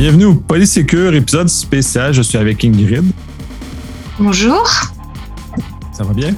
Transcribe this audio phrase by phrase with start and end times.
[0.00, 2.14] Bienvenue au Polysécure, épisode spécial.
[2.14, 3.04] Je suis avec Ingrid.
[4.18, 4.66] Bonjour.
[5.92, 6.34] Ça va bien?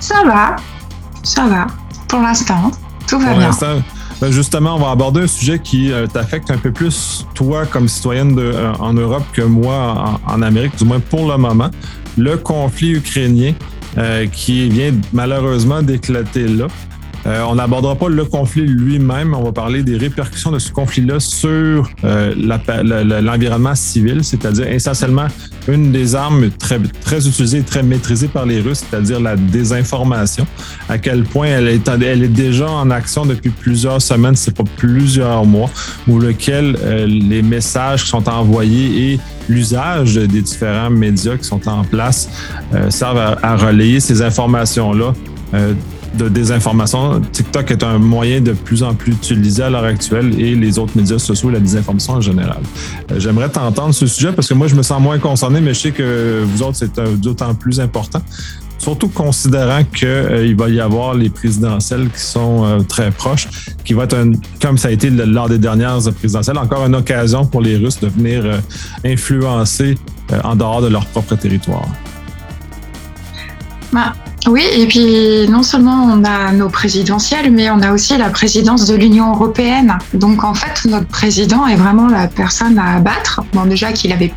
[0.00, 0.56] Ça va.
[1.22, 1.66] Ça va.
[2.08, 2.70] Pour l'instant,
[3.06, 3.48] tout va Pour bien.
[3.48, 3.82] l'instant,
[4.22, 7.88] ben, justement, on va aborder un sujet qui euh, t'affecte un peu plus, toi, comme
[7.88, 11.68] citoyenne de, euh, en Europe, que moi en, en Amérique, du moins pour le moment.
[12.16, 13.52] Le conflit ukrainien
[13.98, 16.68] euh, qui vient malheureusement d'éclater là.
[17.26, 21.18] Euh, on n'abordera pas le conflit lui-même, on va parler des répercussions de ce conflit-là
[21.18, 22.32] sur euh,
[23.20, 25.26] l'environnement civil, c'est-à-dire essentiellement
[25.66, 30.46] une des armes très, très utilisées très maîtrisées par les Russes, c'est-à-dire la désinformation.
[30.88, 35.70] À quel point elle est, déjà en action depuis plusieurs semaines, c'est pas plusieurs mois,
[36.06, 41.68] où lequel euh, les messages qui sont envoyés et l'usage des différents médias qui sont
[41.68, 42.28] en place
[42.90, 45.14] servent à relayer ces informations-là.
[46.14, 47.20] Euh, de désinformation.
[47.32, 50.96] TikTok est un moyen de plus en plus utilisé à l'heure actuelle et les autres
[50.96, 52.60] médias sociaux, la désinformation en général.
[53.10, 55.80] Euh, J'aimerais t'entendre ce sujet parce que moi, je me sens moins concerné, mais je
[55.80, 58.22] sais que vous autres, c'est euh, d'autant plus important.
[58.78, 63.48] Surtout considérant qu'il va y avoir les présidentielles qui sont euh, très proches,
[63.84, 67.46] qui va être, un, comme ça a été lors des dernières présidentielles, encore une occasion
[67.46, 68.58] pour les Russes de venir euh,
[69.04, 69.96] influencer
[70.32, 71.88] euh, en dehors de leur propre territoire.
[73.92, 74.12] Bah,
[74.48, 78.86] oui, et puis non seulement on a nos présidentielles, mais on a aussi la présidence
[78.86, 79.98] de l'Union européenne.
[80.14, 83.42] Donc en fait, notre président est vraiment la personne à abattre.
[83.52, 84.32] Bon, déjà qu'il avait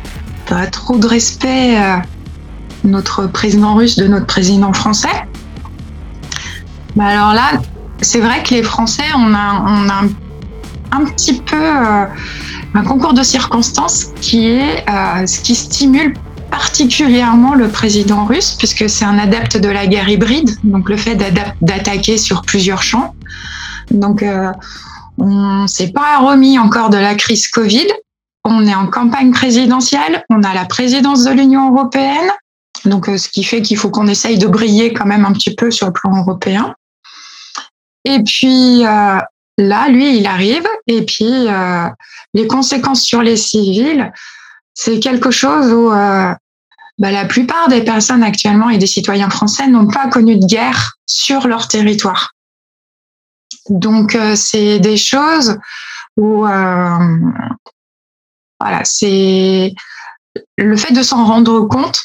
[0.48, 1.96] pas trop de respect, euh,
[2.82, 5.26] notre président russe, de notre président français.
[6.96, 7.52] Mais alors là,
[8.00, 10.02] c'est vrai que les Français, on a,
[10.92, 12.04] un petit peu euh,
[12.74, 16.14] un concours de circonstances qui est euh, ce qui stimule
[16.50, 21.16] particulièrement le président russe, puisque c'est un adepte de la guerre hybride, donc le fait
[21.60, 23.14] d'attaquer sur plusieurs champs.
[23.90, 24.52] Donc, euh,
[25.18, 27.86] on s'est pas remis encore de la crise Covid.
[28.44, 30.24] On est en campagne présidentielle.
[30.30, 32.30] On a la présidence de l'Union européenne.
[32.84, 35.54] Donc, euh, ce qui fait qu'il faut qu'on essaye de briller quand même un petit
[35.54, 36.74] peu sur le plan européen.
[38.04, 39.18] Et puis, euh,
[39.58, 40.66] là, lui, il arrive.
[40.86, 41.86] Et puis, euh,
[42.34, 44.10] les conséquences sur les civils,
[44.74, 46.32] c'est quelque chose où euh,
[47.00, 50.98] bah, la plupart des personnes actuellement et des citoyens français n'ont pas connu de guerre
[51.06, 52.34] sur leur territoire.
[53.70, 55.58] Donc euh, c'est des choses
[56.18, 56.98] où euh,
[58.60, 59.72] voilà, c'est
[60.58, 61.98] le fait de s'en rendre compte,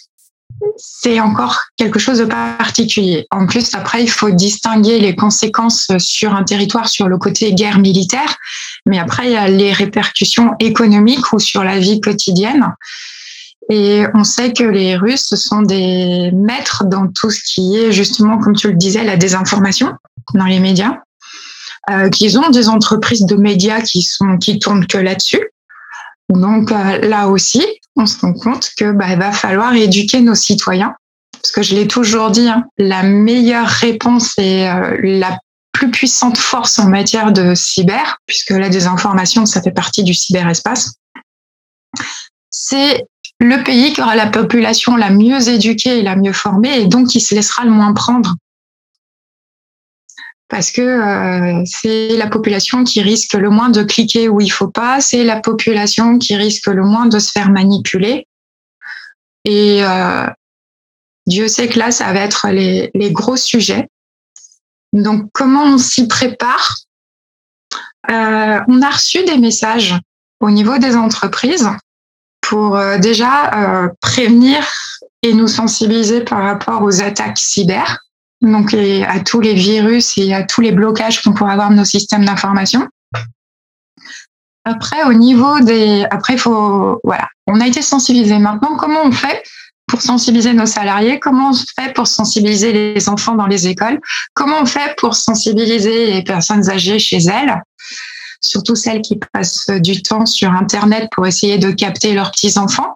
[0.78, 3.28] c'est encore quelque chose de particulier.
[3.32, 7.80] En plus, après, il faut distinguer les conséquences sur un territoire sur le côté guerre
[7.80, 8.38] militaire,
[8.86, 12.74] mais après, il y a les répercussions économiques ou sur la vie quotidienne.
[13.70, 18.38] Et on sait que les Russes sont des maîtres dans tout ce qui est justement,
[18.38, 19.94] comme tu le disais, la désinformation
[20.34, 21.00] dans les médias.
[21.92, 25.52] Euh, qu'ils ont des entreprises de médias qui sont qui tournent que là-dessus.
[26.30, 27.64] Donc euh, là aussi,
[27.96, 30.96] on se rend compte que bah, il va falloir éduquer nos citoyens,
[31.34, 35.38] parce que je l'ai toujours dit, hein, la meilleure réponse et euh, la
[35.74, 40.96] plus puissante force en matière de cyber, puisque la désinformation, ça fait partie du cyberespace,
[42.50, 43.06] c'est
[43.40, 47.10] le pays qui aura la population la mieux éduquée et la mieux formée, et donc
[47.10, 48.36] qui se laissera le moins prendre.
[50.48, 54.70] Parce que euh, c'est la population qui risque le moins de cliquer où il faut
[54.70, 58.28] pas, c'est la population qui risque le moins de se faire manipuler.
[59.44, 60.28] Et euh,
[61.26, 63.88] Dieu sait que là, ça va être les, gros sujets.
[64.94, 66.78] Donc, comment on s'y prépare?
[68.10, 69.96] Euh, On a reçu des messages
[70.40, 71.68] au niveau des entreprises
[72.48, 74.66] pour euh, déjà euh, prévenir
[75.22, 78.00] et nous sensibiliser par rapport aux attaques cyber,
[78.42, 81.76] donc et à tous les virus et à tous les blocages qu'on pourrait avoir de
[81.76, 82.88] nos systèmes d'information.
[84.64, 88.40] Après, au niveau des, après, il faut, voilà, on a été sensibilisés.
[88.40, 89.44] Maintenant, comment on fait
[89.88, 91.20] pour sensibiliser nos salariés?
[91.20, 94.00] Comment on fait pour sensibiliser les enfants dans les écoles?
[94.34, 97.62] Comment on fait pour sensibiliser les personnes âgées chez elles?
[98.46, 102.96] Surtout celles qui passent du temps sur Internet pour essayer de capter leurs petits-enfants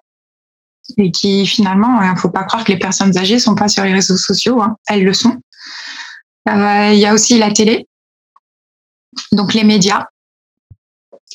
[0.97, 3.83] et qui finalement, il ne faut pas croire que les personnes âgées sont pas sur
[3.83, 5.37] les réseaux sociaux, hein, elles le sont.
[6.47, 7.87] Euh, Il y a aussi la télé,
[9.31, 10.05] donc les médias.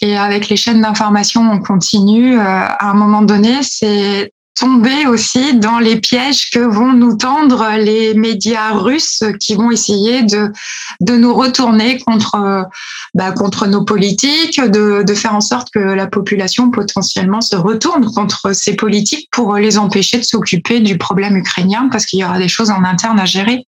[0.00, 2.36] Et avec les chaînes d'information, on continue.
[2.38, 7.68] Euh, à un moment donné, c'est tomber aussi dans les pièges que vont nous tendre
[7.76, 10.52] les médias russes qui vont essayer de,
[11.00, 12.66] de nous retourner contre,
[13.14, 18.12] bah, contre nos politiques, de, de faire en sorte que la population potentiellement se retourne
[18.12, 22.38] contre ces politiques pour les empêcher de s'occuper du problème ukrainien parce qu'il y aura
[22.38, 23.66] des choses en interne à gérer.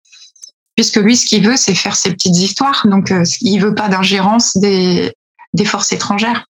[0.76, 2.87] Puisque lui, ce qu'il veut, c'est faire ses petites histoires.
[2.87, 5.12] Donc, euh, il veut pas d'ingérence des,
[5.53, 6.47] des forces étrangères.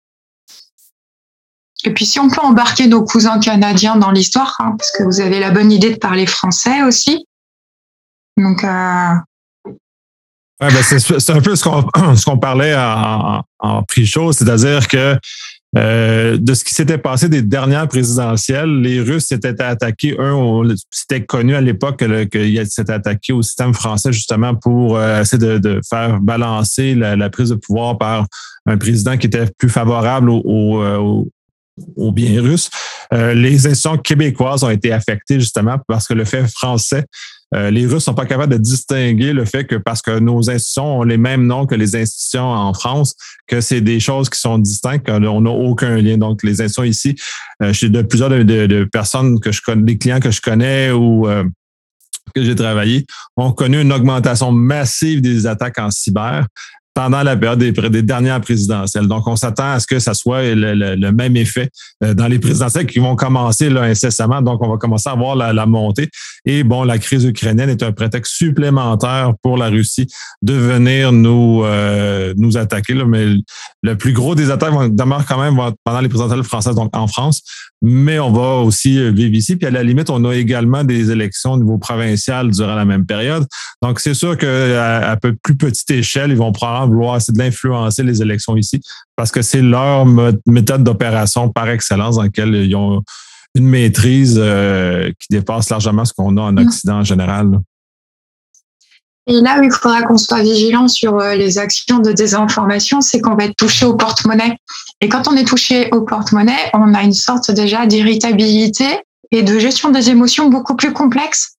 [1.85, 5.21] Et puis si on peut embarquer nos cousins canadiens dans l'histoire, hein, parce que vous
[5.21, 7.25] avez la bonne idée de parler français aussi.
[8.37, 9.13] Donc euh...
[10.59, 11.63] ben c'est un peu ce
[12.25, 15.17] qu'on parlait en, en pré-show, c'est-à-dire que
[15.77, 21.23] euh, de ce qui s'était passé des dernières présidentielles, les Russes s'étaient attaqués, un, c'était
[21.23, 26.19] connu à l'époque qu'ils s'étaient attaqués au système français justement pour euh, essayer de, faire
[26.21, 28.25] balancer la, prise de pouvoir par
[28.65, 31.27] un président qui était plus favorable au, au,
[31.79, 32.69] euh, au bien russe.
[33.13, 37.05] Euh, les institutions québécoises ont été affectées justement parce que le fait français
[37.55, 40.99] euh, les Russes sont pas capables de distinguer le fait que parce que nos institutions
[40.99, 43.15] ont les mêmes noms que les institutions en France,
[43.47, 46.17] que c'est des choses qui sont distinctes, qu'on n'a aucun lien.
[46.17, 47.15] Donc, les institutions ici,
[47.63, 50.91] euh, chez de plusieurs de, de, personnes que je connais, des clients que je connais
[50.91, 51.43] ou euh,
[52.35, 56.45] que j'ai travaillé, ont connu une augmentation massive des attaques en cyber
[56.99, 59.07] pendant la période des, dernières présidentielles.
[59.07, 61.69] Donc, on s'attend à ce que ça soit le, même effet
[62.03, 64.41] euh, dans les présidentielles qui vont commencer là, incessamment.
[64.41, 66.09] Donc, on va commencer à voir la, montée.
[66.43, 70.07] Et bon, la crise ukrainienne est un prétexte supplémentaire pour la Russie
[70.41, 72.93] de venir nous, euh, nous attaquer.
[72.95, 73.27] Mais
[73.81, 77.41] le plus gros des attaques demeure quand même pendant les présidentielles françaises, donc en France.
[77.81, 79.55] Mais on va aussi euh, vivre ici.
[79.55, 83.05] Puis à la limite, on a également des élections au niveau provincial durant la même
[83.05, 83.45] période.
[83.81, 88.21] Donc, c'est sûr qu'à plus petite échelle, ils vont probablement vouloir essayer de l'influencer les
[88.21, 88.81] élections ici
[89.15, 90.05] parce que c'est leur
[90.45, 93.01] méthode d'opération par excellence dans laquelle ils ont
[93.55, 96.59] une maîtrise euh, qui dépasse largement ce qu'on a en mm.
[96.59, 97.59] Occident en général.
[99.27, 103.21] Et là où il faudra qu'on soit vigilant sur euh, les actions de désinformation, c'est
[103.21, 104.57] qu'on va être touché au porte-monnaie.
[105.01, 108.87] Et quand on est touché au porte-monnaie, on a une sorte déjà d'irritabilité
[109.31, 111.58] et de gestion des émotions beaucoup plus complexe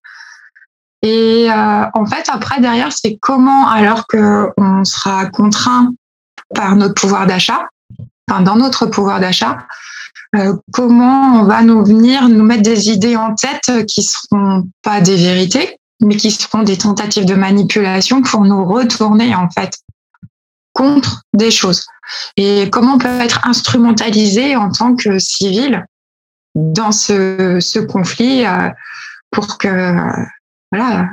[1.02, 5.92] et euh, en fait, après, derrière, c'est comment, alors qu'on sera contraint
[6.54, 7.68] par notre pouvoir d'achat,
[8.28, 9.66] enfin, dans notre pouvoir d'achat,
[10.36, 15.00] euh, comment on va nous venir nous mettre des idées en tête qui seront pas
[15.00, 19.78] des vérités, mais qui seront des tentatives de manipulation pour nous retourner, en fait,
[20.74, 21.86] contre des choses.
[22.36, 25.84] Et comment on peut être instrumentalisé en tant que civil
[26.54, 28.68] dans ce, ce conflit euh,
[29.30, 29.94] pour que
[30.72, 31.10] voilà,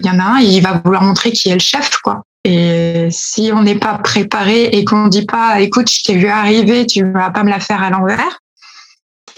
[0.00, 2.22] il y en a un, il va vouloir montrer qui est le chef, quoi.
[2.44, 6.86] Et si on n'est pas préparé et qu'on dit pas, écoute, je t'ai vu arriver,
[6.86, 8.40] tu vas pas me la faire à l'envers,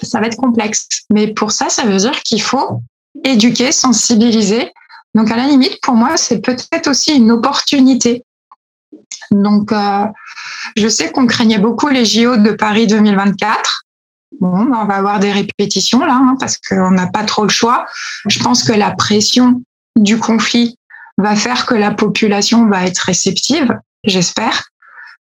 [0.03, 0.89] ça va être complexe.
[1.13, 2.81] Mais pour ça, ça veut dire qu'il faut
[3.25, 4.73] éduquer, sensibiliser.
[5.15, 8.25] Donc, à la limite, pour moi, c'est peut-être aussi une opportunité.
[9.31, 10.07] Donc, euh,
[10.77, 13.84] je sais qu'on craignait beaucoup les JO de Paris 2024.
[14.41, 17.87] Bon, on va avoir des répétitions là, hein, parce qu'on n'a pas trop le choix.
[18.27, 19.63] Je pense que la pression
[19.97, 20.79] du conflit
[21.19, 24.65] va faire que la population va être réceptive, j'espère,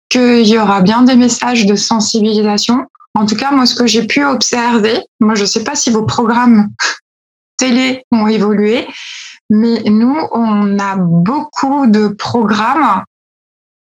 [0.08, 2.86] qu'il y aura bien des messages de sensibilisation.
[3.14, 5.90] En tout cas, moi, ce que j'ai pu observer, moi, je ne sais pas si
[5.90, 6.70] vos programmes
[7.56, 8.86] télé ont évolué,
[9.50, 13.04] mais nous, on a beaucoup de programmes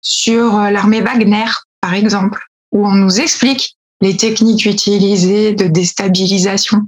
[0.01, 1.45] sur l'armée Wagner,
[1.81, 2.41] par exemple,
[2.71, 6.87] où on nous explique les techniques utilisées de déstabilisation.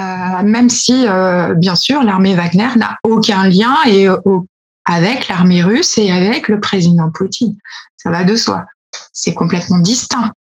[0.00, 4.18] Euh, même si, euh, bien sûr, l'armée Wagner n'a aucun lien et, euh,
[4.84, 7.56] avec l'armée russe et avec le président Poutine.
[7.96, 8.64] Ça va de soi.
[9.12, 10.32] C'est complètement distinct.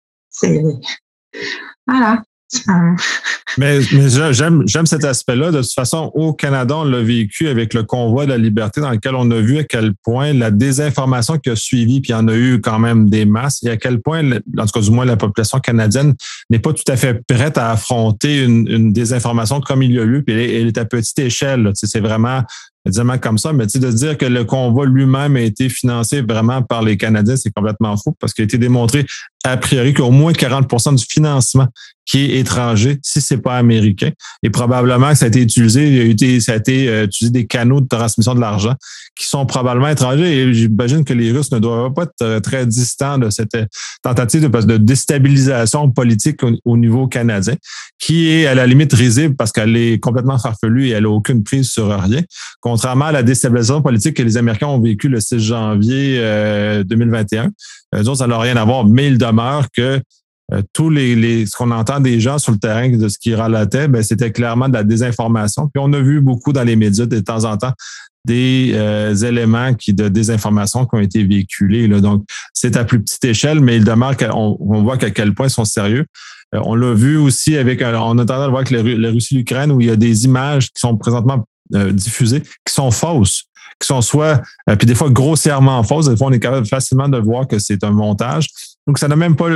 [1.87, 2.23] Voilà.
[3.59, 3.80] mais,
[4.32, 5.50] j'aime, cet aspect-là.
[5.50, 8.90] De toute façon, au Canada, on l'a vécu avec le convoi de la liberté dans
[8.90, 12.16] lequel on a vu à quel point la désinformation qui a suivi, puis il y
[12.16, 14.90] en a eu quand même des masses, et à quel point, en tout cas du
[14.90, 16.14] moins la population canadienne,
[16.50, 20.23] n'est pas tout à fait prête à affronter une, désinformation comme il y a eu,
[20.23, 21.71] puis elle est, à petite échelle.
[21.75, 22.42] c'est vraiment
[22.85, 26.82] évidemment comme ça, mais de dire que le convoi lui-même a été financé vraiment par
[26.82, 29.06] les Canadiens, c'est complètement faux parce qu'il a été démontré
[29.44, 31.68] a priori qu'au moins 40% du financement
[32.04, 34.11] qui est étranger, si c'est pas américain,
[34.42, 37.87] et probablement que ça a été utilisé, ça a été euh, utilisé des canaux de
[37.87, 38.75] transmission de l'argent
[39.14, 40.37] qui sont probablement étrangers.
[40.37, 43.56] Et j'imagine que les Russes ne doivent pas être euh, très distants de cette
[44.02, 47.54] tentative de, déstabilisation politique au, niveau canadien,
[48.00, 51.44] qui est à la limite risible parce qu'elle est complètement farfelue et elle n'a aucune
[51.44, 52.22] prise sur rien.
[52.61, 56.18] Contrairement à la déstabilisation politique que les Américains ont vécu le 6 janvier
[56.84, 57.50] 2021,
[57.94, 59.08] euh, ça n'a rien à voir, mais
[59.74, 60.00] que
[60.52, 63.88] euh, tous les, ce qu'on entend des gens sur le terrain de ce qu'ils relataient,
[63.88, 65.68] ben, c'était clairement de la désinformation.
[65.72, 67.72] Puis on a vu beaucoup dans les médias de temps en temps
[68.24, 71.88] des euh, éléments qui de désinformation qui ont été véhiculés.
[71.88, 72.00] Là.
[72.00, 75.46] Donc, c'est à plus petite échelle, mais il demeure qu'on on voit qu'à quel point
[75.46, 76.06] ils sont sérieux.
[76.54, 79.72] Euh, on l'a vu aussi avec, on a tendance à voir avec la Russie l'Ukraine
[79.72, 83.44] où il y a des images qui sont présentement diffusées qui sont fausses
[83.80, 84.42] qui sont soit,
[84.78, 87.82] puis des fois grossièrement fausses, des fois on est capable facilement de voir que c'est
[87.82, 88.46] un montage.
[88.86, 89.48] Donc ça n'a même pas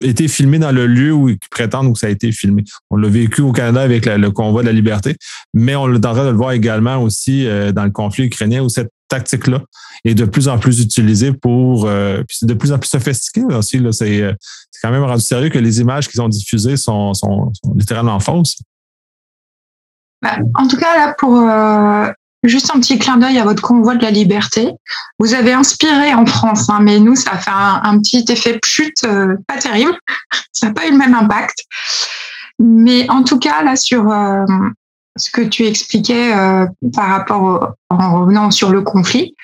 [0.00, 2.64] été filmé dans le lieu où ils prétendent que ça a été filmé.
[2.90, 5.16] On l'a vécu au Canada avec le convoi de la liberté,
[5.52, 8.62] mais on est en train de le voir également aussi euh, dans le conflit ukrainien
[8.62, 9.62] où cette tactique-là
[10.04, 13.44] est de plus en plus utilisée pour, euh, puis c'est de plus en plus sophistiqué
[13.44, 13.78] aussi.
[13.78, 14.32] Là, c'est, euh,
[14.70, 18.18] c'est quand même rendu sérieux que les images qui sont diffusées sont, sont, sont littéralement
[18.20, 18.58] fausses.
[20.22, 21.36] Bah, en tout cas, là, pour
[22.44, 24.70] Juste un petit clin d'œil à votre convoi de la liberté.
[25.18, 29.02] Vous avez inspiré en France, hein, mais nous, ça a fait un, petit effet chute
[29.04, 29.96] euh, pas terrible.
[30.52, 31.64] Ça n'a pas eu le même impact.
[32.58, 34.44] Mais en tout cas, là, sur euh,
[35.16, 39.34] ce que tu expliquais euh, par rapport en revenant sur le conflit,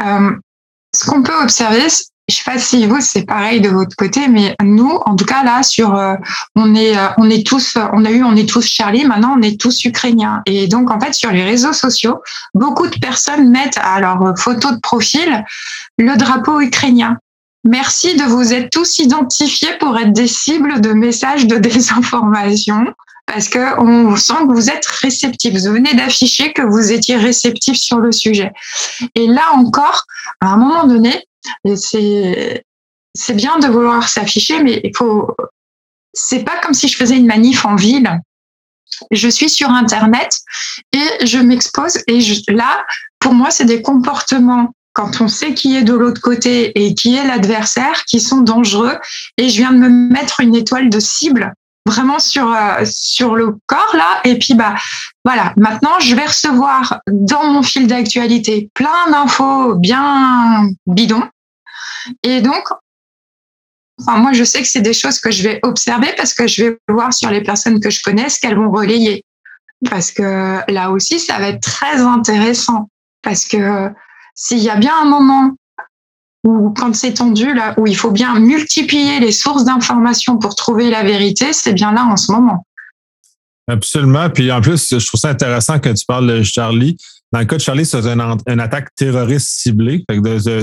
[0.00, 1.86] ce qu'on peut observer,
[2.30, 5.42] je sais pas si vous c'est pareil de votre côté, mais nous, en tout cas
[5.44, 6.14] là, sur, euh,
[6.56, 9.04] on est, euh, on est tous, on a eu, on est tous Charlie.
[9.04, 10.42] Maintenant, on est tous ukrainiens.
[10.46, 12.20] Et donc, en fait, sur les réseaux sociaux,
[12.54, 15.44] beaucoup de personnes mettent à leur photo de profil
[15.98, 17.18] le drapeau ukrainien.
[17.64, 22.86] Merci de vous être tous identifiés pour être des cibles de messages de désinformation
[23.26, 25.54] parce que on sent que vous êtes réceptifs.
[25.54, 28.50] Vous venez d'afficher que vous étiez réceptif sur le sujet.
[29.14, 30.04] Et là encore,
[30.40, 31.24] à un moment donné,
[31.74, 32.64] c'est
[33.34, 35.34] bien de vouloir s'afficher, mais il faut.
[36.12, 38.20] C'est pas comme si je faisais une manif en ville.
[39.10, 40.40] Je suis sur Internet
[40.92, 41.98] et je m'expose.
[42.08, 42.84] Et là,
[43.20, 47.16] pour moi, c'est des comportements quand on sait qui est de l'autre côté et qui
[47.16, 48.98] est l'adversaire, qui sont dangereux.
[49.36, 51.54] Et je viens de me mettre une étoile de cible
[51.86, 54.20] vraiment sur euh, sur le corps là.
[54.24, 54.74] Et puis bah
[55.24, 55.52] voilà.
[55.56, 61.28] Maintenant je vais recevoir dans mon fil d'actualité plein d'infos bien bidons.
[62.22, 62.68] Et donc
[64.00, 66.64] enfin moi je sais que c'est des choses que je vais observer parce que je
[66.64, 69.24] vais voir sur les personnes que je connais ce qu'elles vont relayer.
[69.88, 72.88] Parce que là aussi ça va être très intéressant.
[73.22, 73.90] Parce que
[74.34, 75.54] s'il y a bien un moment
[76.44, 80.90] ou quand c'est tendu, là, où il faut bien multiplier les sources d'informations pour trouver
[80.90, 82.64] la vérité, c'est bien là en ce moment.
[83.68, 84.30] Absolument.
[84.30, 86.96] Puis en plus, je trouve ça intéressant que tu parles de Charlie.
[87.32, 90.04] Dans le cas de Charlie, c'est une, attaque terroriste ciblée.
[90.08, 90.62] de,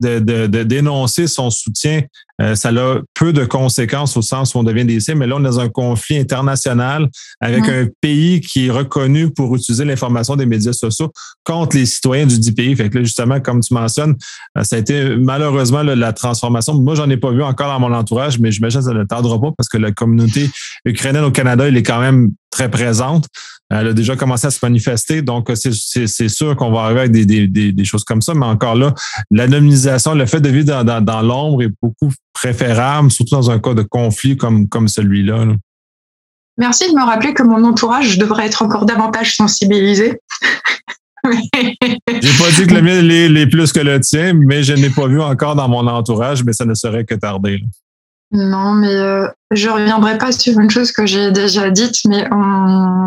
[0.00, 2.02] de, de, dénoncer son soutien
[2.40, 5.36] euh, ça a peu de conséquences au sens où on devient des cibles, mais là,
[5.36, 7.08] on est dans un conflit international
[7.40, 11.12] avec un pays qui est reconnu pour utiliser l'information des médias sociaux
[11.44, 12.76] contre les citoyens du dit pays.
[12.76, 14.16] Fait que là, justement, comme tu mentionnes,
[14.58, 16.74] euh, ça a été malheureusement la transformation.
[16.74, 19.40] Moi, j'en ai pas vu encore dans mon entourage, mais j'imagine que ça ne tardera
[19.40, 20.50] pas parce que la communauté
[20.84, 23.26] ukrainienne au Canada, elle est quand même très présente.
[23.68, 27.48] Elle a déjà commencé à se manifester, donc c'est sûr qu'on va arriver avec des,
[27.48, 28.94] des, des, choses comme ça, mais encore là,
[29.32, 33.58] l'anonymisation, le fait de vivre dans, dans, dans l'ombre est beaucoup préférable, surtout dans un
[33.58, 35.46] cas de conflit comme, comme celui-là.
[36.58, 40.20] Merci de me rappeler que mon entourage devrait être encore davantage sensibilisé.
[41.24, 43.08] J'ai pas dit que le mien
[43.40, 46.52] est, plus que le tien, mais je n'ai pas vu encore dans mon entourage, mais
[46.52, 47.62] ça ne serait que tarder.
[48.32, 53.06] Non, mais euh, je reviendrai pas sur une chose que j'ai déjà dite, mais on,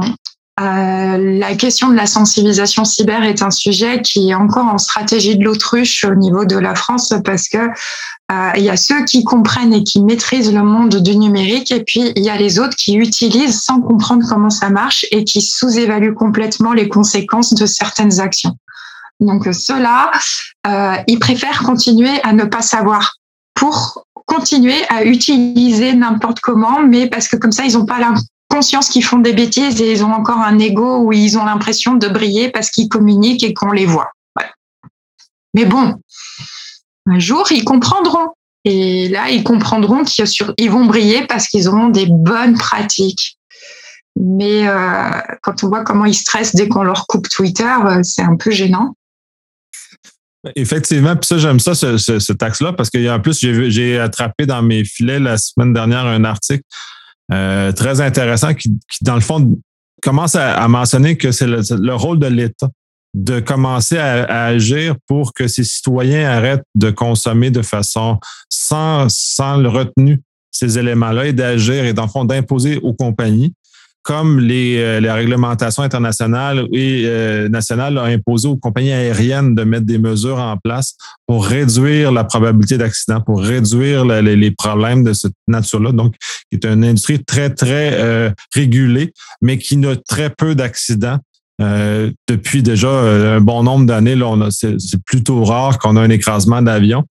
[0.59, 5.37] euh, la question de la sensibilisation cyber est un sujet qui est encore en stratégie
[5.37, 9.23] de l'autruche au niveau de la France parce que euh, il y a ceux qui
[9.23, 12.75] comprennent et qui maîtrisent le monde du numérique et puis il y a les autres
[12.75, 18.19] qui utilisent sans comprendre comment ça marche et qui sous-évaluent complètement les conséquences de certaines
[18.19, 18.57] actions.
[19.21, 20.11] Donc ceux-là,
[20.67, 23.15] euh, ils préfèrent continuer à ne pas savoir
[23.53, 27.99] pour continuer à utiliser n'importe comment, mais parce que comme ça, ils n'ont pas
[28.49, 31.95] conscience qu'ils font des bêtises et ils ont encore un ego où ils ont l'impression
[31.95, 34.11] de briller parce qu'ils communiquent et qu'on les voit.
[35.55, 35.95] Mais bon,
[37.07, 38.33] un jour, ils comprendront.
[38.65, 43.37] Et là, ils comprendront qu'ils vont briller parce qu'ils auront des bonnes pratiques.
[44.15, 45.09] Mais euh,
[45.41, 48.51] quand on voit comment ils stressent dès qu'on leur coupe Twitter, euh, c'est un peu
[48.51, 48.93] gênant.
[50.55, 54.85] Effectivement, puis ça, j'aime ça, ce, ce, taxe-là, parce qu'en plus, j'ai attrapé dans mes
[54.85, 56.63] filets la semaine dernière un article
[57.31, 58.69] euh, très intéressant qui,
[59.01, 59.57] dans le fond,
[60.01, 62.69] commence à, mentionner que c'est le, rôle de l'État
[63.13, 68.19] de commencer à, agir pour que ses citoyens arrêtent de consommer de façon
[68.49, 70.21] sans, sans le retenu
[70.51, 73.53] ces éléments-là et d'agir et dans le fond d'imposer aux compagnies
[74.03, 79.63] comme les, euh, les, réglementations internationales et euh, nationales ont imposé aux compagnies aériennes de
[79.63, 80.95] mettre des mesures en place
[81.27, 85.91] pour réduire la probabilité d'accident, pour réduire les, problèmes de cette nature-là.
[85.91, 86.15] Donc,
[86.49, 91.19] qui est une industrie très, très euh, régulée, mais qui n'a très peu d'accidents
[91.61, 94.17] euh, depuis déjà euh, un bon nombre d'années,
[94.49, 97.03] c'est, plutôt rare qu'on a un écrasement d'avion,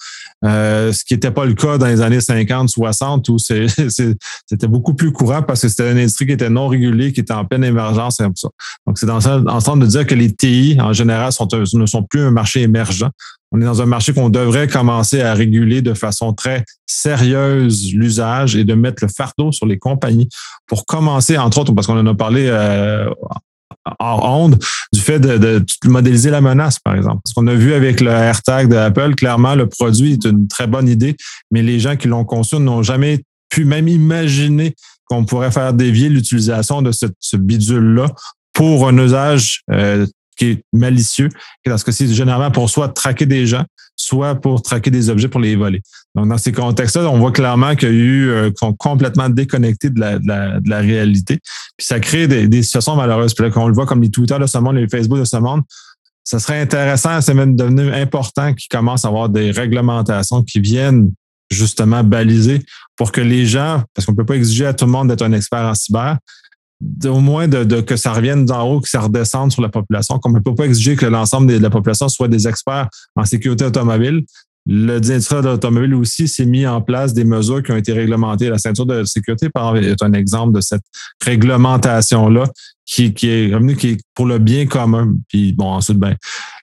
[0.46, 4.94] euh, ce qui n'était pas le cas dans les années 50, 60, où c'était beaucoup
[4.94, 7.64] plus courant parce que c'était une industrie qui était non régulée, qui était en pleine
[7.64, 8.50] émergence et ça.
[8.86, 12.04] Donc, c'est dans le sens de dire que les TI, en général, sont, ne sont
[12.04, 13.10] plus un marché émergent.
[13.52, 18.56] on est dans un marché qu'on devrait commencer à réguler de façon très sérieuse l'usage
[18.56, 20.30] et de mettre le fardeau sur les compagnies
[20.68, 23.10] pour commencer, entre autres, parce qu'on en a parlé euh,
[24.00, 24.60] en onde,
[24.94, 27.22] du fait de, de, modéliser la menace, par exemple.
[27.26, 30.88] Ce qu'on a vu avec le AirTag d'Apple, clairement, le produit est une très bonne
[30.88, 31.16] idée,
[31.52, 36.10] mais les gens qui l'ont conçu n'ont jamais pu même imaginer qu'on pourrait faire dévier
[36.10, 38.08] l'utilisation de ce, ce bidule-là
[38.54, 40.06] pour un usage euh,
[40.38, 41.30] qui est malicieux,
[41.66, 43.64] parce que c'est généralement pour soit traquer des gens,
[43.98, 45.82] soit pour traquer des objets pour les voler.
[46.16, 50.00] Donc, dans ces contextes-là, on voit clairement qu'il y a eu euh, complètement déconnectés de
[50.00, 51.40] la, de, la, de la, réalité.
[51.76, 53.34] Puis ça crée des, des situations malheureuses.
[53.34, 55.26] Puis là, quand on le voit comme les Twitter de ce monde, les Facebook de
[55.26, 55.64] ce monde,
[56.24, 61.12] ça serait intéressant, c'est même devenu important qu'ils commencent à avoir des réglementations qui viennent
[61.50, 62.62] justement baliser
[62.98, 65.22] pour que les gens, parce qu'on ne peut pas exiger à tout le monde d'être
[65.22, 66.18] un expert en cyber,
[67.06, 70.20] au moins de, que ça revienne d'en haut, que ça redescende sur la population.
[70.20, 73.26] Comme on ne peut pas exiger que l'ensemble de la population soit des experts en
[73.26, 74.24] sécurité automobile.
[74.70, 78.50] Le directeur de l'automobile aussi s'est mis en place des mesures qui ont été réglementées.
[78.50, 80.84] La ceinture de sécurité, par exemple, est un exemple de cette
[81.24, 82.50] réglementation-là
[82.86, 85.14] qui, qui est revenu qui est pour le bien commun.
[85.30, 86.16] Puis bon, ensuite, ben,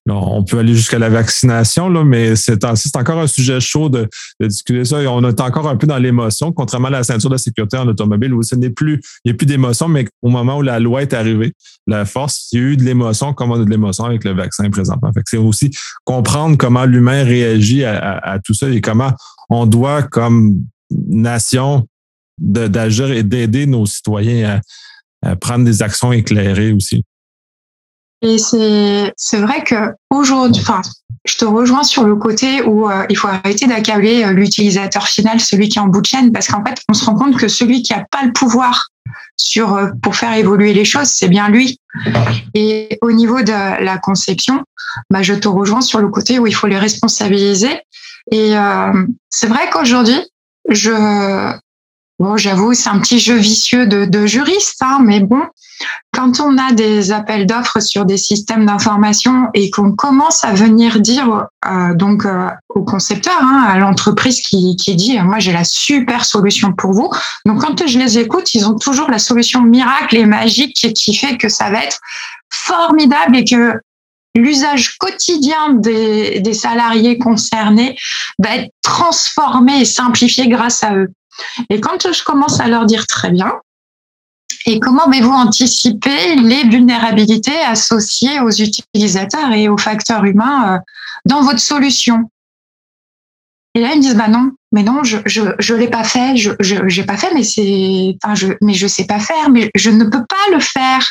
[0.07, 4.09] on peut aller jusqu'à la vaccination, là, mais c'est encore un sujet chaud de,
[4.41, 4.99] de, discuter ça.
[5.11, 8.35] On est encore un peu dans l'émotion, contrairement à la ceinture de sécurité en automobile,
[8.35, 11.03] où ce n'est plus, il n'y a plus d'émotion, mais au moment où la loi
[11.03, 11.55] est arrivée,
[11.87, 14.33] la force, il y a eu de l'émotion comme on a de l'émotion avec le
[14.33, 15.11] vaccin présentement.
[15.25, 15.71] C'est aussi
[16.05, 19.13] comprendre comment l'humain réagit à, à, à tout ça et comment
[19.49, 21.87] on doit, comme nation,
[22.39, 24.61] d'agir et d'aider nos citoyens
[25.23, 27.03] à, prendre des actions éclairées aussi.
[28.25, 30.81] Et c'est vrai que aujourd'hui, enfin,
[31.27, 35.41] je te rejoins sur le côté où euh, il faut arrêter d'accabler euh, l'utilisateur final,
[35.41, 37.49] celui qui est en bout de chaîne, parce qu'en fait, on se rend compte que
[37.49, 38.89] celui qui a pas le pouvoir
[39.37, 41.79] sur euh, pour faire évoluer les choses, c'est bien lui.
[42.55, 44.63] Et au niveau de la conception,
[45.11, 47.81] bah, je te rejoins sur le côté où il faut les responsabiliser.
[48.31, 50.19] Et euh, c'est vrai qu'aujourd'hui,
[50.71, 51.53] je
[52.21, 55.43] Bon, j'avoue, c'est un petit jeu vicieux de, de juriste, hein, mais bon,
[56.13, 61.01] quand on a des appels d'offres sur des systèmes d'information et qu'on commence à venir
[61.01, 65.65] dire euh, donc euh, au concepteur, hein, à l'entreprise qui, qui dit moi j'ai la
[65.65, 67.11] super solution pour vous.
[67.47, 71.37] Donc quand je les écoute, ils ont toujours la solution miracle et magique qui, fait
[71.37, 71.99] que ça va être
[72.49, 73.81] formidable et que
[74.37, 77.97] l'usage quotidien des, des salariés concernés
[78.39, 81.09] va être transformé et simplifié grâce à eux.
[81.71, 83.53] Et quand je commence à leur dire très bien,
[84.67, 90.79] et comment avez-vous anticiper les vulnérabilités associées aux utilisateurs et aux facteurs humains euh,
[91.27, 92.31] dans votre solution?
[93.75, 96.37] Et là, ils me disent, bah non, mais non, je je, je l'ai pas fait,
[96.37, 99.91] je je pas fait, mais c'est, enfin, je, mais je sais pas faire, mais je
[99.91, 101.05] ne peux pas le faire.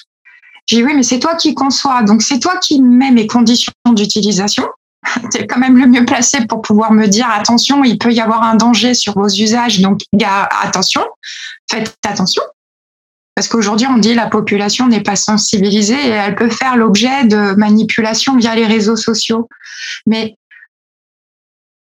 [0.65, 3.73] J'ai dit oui, mais c'est toi qui conçois, donc c'est toi qui mets mes conditions
[3.87, 4.65] d'utilisation
[5.31, 8.21] tu es quand même le mieux placé pour pouvoir me dire attention, il peut y
[8.21, 10.01] avoir un danger sur vos usages, donc
[10.61, 11.03] attention,
[11.69, 12.43] faites attention.
[13.35, 17.55] Parce qu'aujourd'hui, on dit la population n'est pas sensibilisée et elle peut faire l'objet de
[17.55, 19.49] manipulations via les réseaux sociaux.
[20.05, 20.37] Mais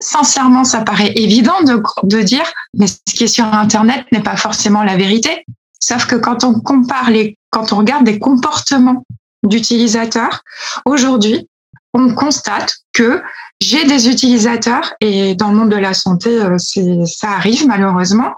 [0.00, 2.44] sincèrement, ça paraît évident de, de dire,
[2.74, 5.44] mais ce qui est sur Internet n'est pas forcément la vérité.
[5.80, 9.04] Sauf que quand on compare les, quand on regarde les comportements
[9.42, 10.42] d'utilisateurs,
[10.84, 11.48] aujourd'hui,
[11.92, 13.22] on constate que
[13.60, 18.34] j'ai des utilisateurs, et dans le monde de la santé, euh, ça arrive malheureusement,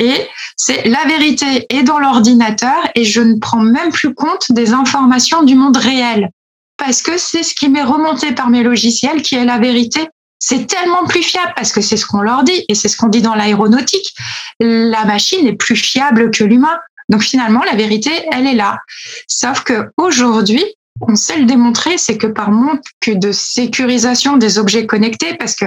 [0.00, 4.72] et c'est la vérité est dans l'ordinateur et je ne prends même plus compte des
[4.72, 6.30] informations du monde réel
[6.78, 10.08] parce que c'est ce qui m'est remonté par mes logiciels qui est la vérité.
[10.38, 13.08] C'est tellement plus fiable parce que c'est ce qu'on leur dit et c'est ce qu'on
[13.08, 14.14] dit dans l'aéronautique.
[14.58, 16.78] La machine est plus fiable que l'humain.
[17.10, 18.78] Donc finalement, la vérité, elle est là.
[19.26, 20.64] Sauf que aujourd'hui,
[21.00, 25.66] on sait le démontrer, c'est que par manque de sécurisation des objets connectés, parce que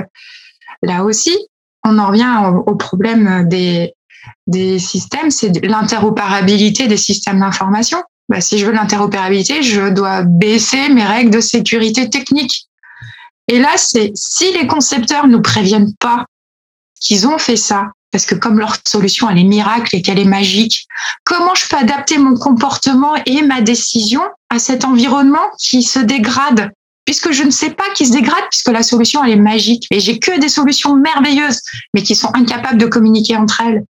[0.82, 1.36] là aussi,
[1.84, 3.93] on en revient au problème des,
[4.80, 8.02] systèmes, c'est l'interopérabilité des systèmes d'information.
[8.30, 12.67] Bah, si je veux l'interopérabilité, je dois baisser mes règles de sécurité technique.
[13.50, 16.26] Et là, c'est si les concepteurs nous préviennent pas
[17.02, 20.26] qu'ils ont fait ça, parce que comme leur solution elle est miracle et qu'elle est
[20.26, 20.88] magique,
[21.26, 24.21] comment je peux adapter mon comportement et ma décision
[24.52, 26.71] à cet environnement qui se dégrade?
[27.06, 29.88] Puisque je ne sais pas qui se dégrade puisque la solution elle est magique.
[29.89, 31.60] Et j'ai que des solutions merveilleuses
[31.95, 33.84] mais qui sont incapables de communiquer entre elles.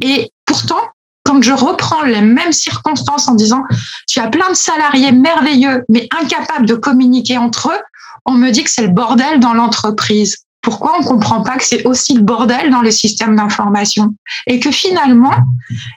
[0.00, 0.80] Et pourtant,
[1.22, 3.62] quand je reprends les mêmes circonstances en disant
[4.08, 7.80] tu as plein de salariés merveilleux mais incapables de communiquer entre eux,
[8.24, 11.64] on me dit que c'est le bordel dans l'entreprise pourquoi on ne comprend pas que
[11.64, 14.14] c'est aussi le bordel dans les systèmes d'information
[14.46, 15.34] et que finalement,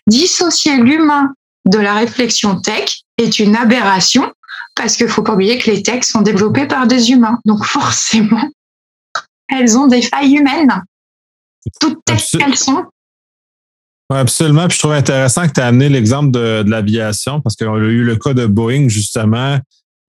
[0.08, 1.34] dissocier l'humain
[1.66, 4.32] de la réflexion tech est une aberration
[4.76, 7.40] parce qu'il faut pas oublier que les techs sont développés par des humains.
[7.46, 8.50] Donc forcément,
[9.50, 10.84] elles ont des failles humaines.
[11.80, 12.86] Toutes tech qu'elles sont.
[14.10, 14.68] absolument.
[14.68, 17.80] Puis je trouve intéressant que tu as amené l'exemple de, de l'aviation parce qu'on a
[17.80, 19.60] eu le cas de Boeing, justement,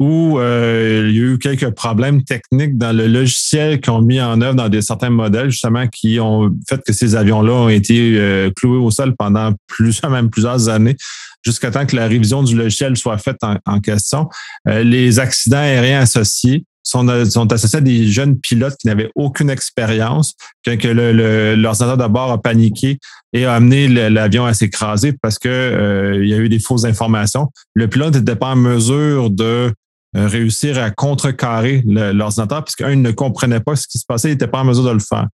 [0.00, 4.20] où euh, il y a eu quelques problèmes techniques dans le logiciel qu'ils ont mis
[4.20, 8.18] en œuvre dans des certains modèles, justement, qui ont fait que ces avions-là ont été
[8.18, 10.96] euh, cloués au sol pendant plusieurs, même plusieurs années,
[11.44, 14.28] jusqu'à temps que la révision du logiciel soit faite en, question.
[14.68, 19.48] Euh, les accidents aériens associés sont, sont, associés à des jeunes pilotes qui n'avaient aucune
[19.48, 22.98] expérience, que, que l'ordinateur le, de bord a paniqué
[23.32, 27.48] et a amené l'avion à s'écraser parce que il y a eu des fausses informations.
[27.72, 29.72] Le pilote n'était pas en mesure de euh,
[30.14, 34.46] réussir à contrecarrer l'ordinateur, parce qu'un, ne comprenait pas ce qui se passait, il n'était
[34.46, 35.26] pas en mesure de le faire.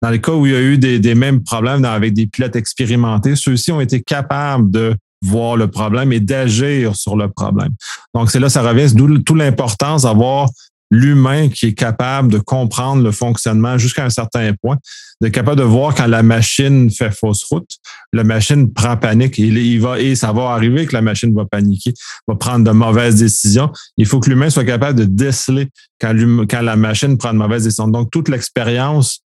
[0.00, 3.36] Dans les cas où il y a eu des, mêmes problèmes avec des pilotes expérimentés,
[3.36, 7.70] ceux-ci ont été capables de voir le problème et d'agir sur le problème.
[8.14, 10.48] Donc, c'est là, ça revient, d'où toute l'importance d'avoir
[10.92, 14.76] l'humain qui est capable de comprendre le fonctionnement jusqu'à un certain point,
[15.22, 17.70] de capable de voir quand la machine fait fausse route,
[18.12, 21.46] la machine prend panique et, il va, et ça va arriver que la machine va
[21.46, 21.94] paniquer,
[22.28, 23.72] va prendre de mauvaises décisions.
[23.96, 26.12] Il faut que l'humain soit capable de déceler quand,
[26.60, 27.88] la machine prend de mauvaises décisions.
[27.88, 29.20] Donc, toute l'expérience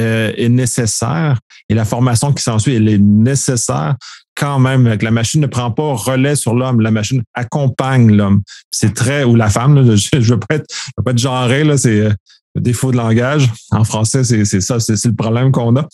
[0.00, 3.94] euh, est nécessaire et la formation qui s'ensuit, elle est nécessaire
[4.34, 4.86] quand même.
[5.00, 8.42] La machine ne prend pas relais sur l'homme, la machine accompagne l'homme.
[8.70, 10.66] C'est très, ou la femme, je ne veux, pas être,
[10.96, 12.12] veux pas être genré, là, c'est euh,
[12.54, 13.50] le défaut de langage.
[13.70, 15.86] En français, c'est ça, c'est le problème qu'on a.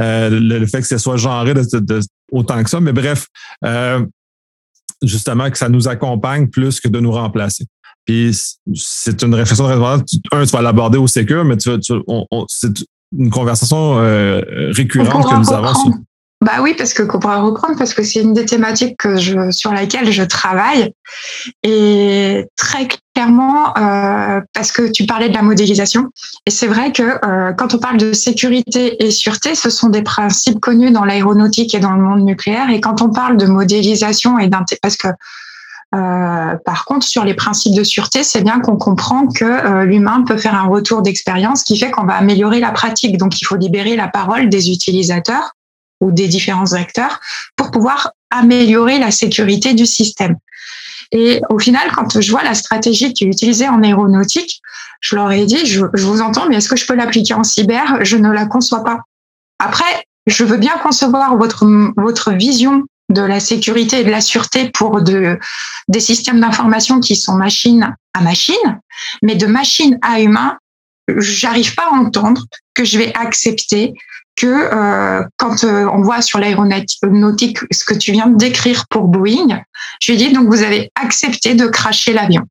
[0.00, 2.00] Euh, le, fait que ce soit genré de,
[2.32, 2.80] autant que ça.
[2.80, 3.26] Mais bref,
[5.02, 7.66] justement, que ça nous accompagne plus que de nous remplacer.
[8.04, 8.36] Puis
[8.74, 9.72] c'est une réflexion de
[10.32, 11.92] Un, tu vas l'aborder au sécure, mais tu, tu
[12.48, 12.72] c'est
[13.16, 14.40] une conversation euh,
[14.72, 15.72] récurrente que nous avons.
[16.42, 19.50] Bah oui, parce que qu'on pourra reprendre parce que c'est une des thématiques que je,
[19.50, 20.90] sur laquelle je travaille.
[21.62, 26.08] Et très clairement euh, parce que tu parlais de la modélisation
[26.46, 30.02] et c'est vrai que euh, quand on parle de sécurité et sûreté, ce sont des
[30.02, 32.70] principes connus dans l'aéronautique et dans le monde nucléaire.
[32.70, 34.48] Et quand on parle de modélisation et
[34.80, 35.08] parce que
[35.92, 40.22] euh, par contre, sur les principes de sûreté, c'est bien qu'on comprend que euh, l'humain
[40.22, 43.16] peut faire un retour d'expérience qui fait qu'on va améliorer la pratique.
[43.16, 45.56] Donc, il faut libérer la parole des utilisateurs
[46.00, 47.20] ou des différents acteurs
[47.56, 50.36] pour pouvoir améliorer la sécurité du système.
[51.12, 54.62] Et au final, quand je vois la stratégie qui est utilisée en aéronautique,
[55.00, 58.04] je leur ai dit, je, vous entends, mais est-ce que je peux l'appliquer en cyber?
[58.04, 59.00] Je ne la conçois pas.
[59.58, 64.70] Après, je veux bien concevoir votre, votre vision de la sécurité et de la sûreté
[64.70, 65.38] pour de,
[65.88, 68.80] des systèmes d'information qui sont machine à machine,
[69.22, 70.58] mais de machine à humain,
[71.08, 73.94] j'arrive pas à entendre que je vais accepter
[74.36, 79.08] que euh, quand euh, on voit sur l'aéronautique ce que tu viens de décrire pour
[79.08, 79.62] Boeing,
[80.00, 82.42] je lui dis donc vous avez accepté de cracher l'avion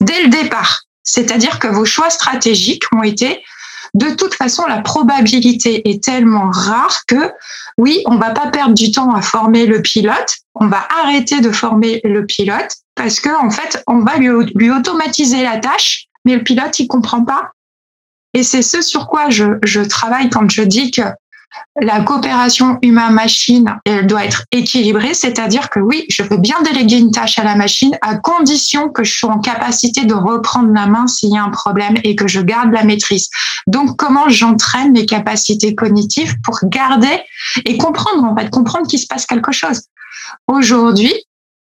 [0.00, 0.82] dès le départ.
[1.02, 3.42] C'est-à-dire que vos choix stratégiques ont été
[3.94, 7.32] de toute façon, la probabilité est tellement rare que
[7.78, 11.50] oui, on va pas perdre du temps à former le pilote, on va arrêter de
[11.50, 16.36] former le pilote parce que en fait, on va lui, lui automatiser la tâche, mais
[16.36, 17.52] le pilote il comprend pas.
[18.34, 21.02] Et c'est ce sur quoi je, je travaille quand je dis que
[21.80, 27.10] la coopération humain-machine, elle doit être équilibrée, c'est-à-dire que oui, je peux bien déléguer une
[27.10, 31.06] tâche à la machine à condition que je sois en capacité de reprendre la main
[31.06, 33.28] s'il y a un problème et que je garde la maîtrise.
[33.66, 37.22] Donc, comment j'entraîne mes capacités cognitives pour garder
[37.64, 39.82] et comprendre, en fait, comprendre qu'il se passe quelque chose?
[40.46, 41.14] Aujourd'hui,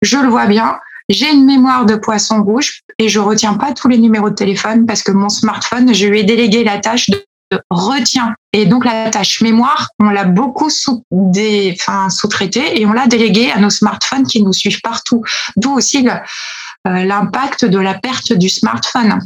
[0.00, 0.78] je le vois bien,
[1.08, 4.86] j'ai une mémoire de poisson rouge et je retiens pas tous les numéros de téléphone
[4.86, 7.24] parce que mon smartphone, je lui ai délégué la tâche de
[7.70, 8.34] retient.
[8.52, 13.06] Et donc la tâche mémoire, on l'a beaucoup sous des, enfin, sous-traité et on l'a
[13.06, 15.22] délégué à nos smartphones qui nous suivent partout.
[15.56, 19.20] D'où aussi euh, l'impact de la perte du smartphone.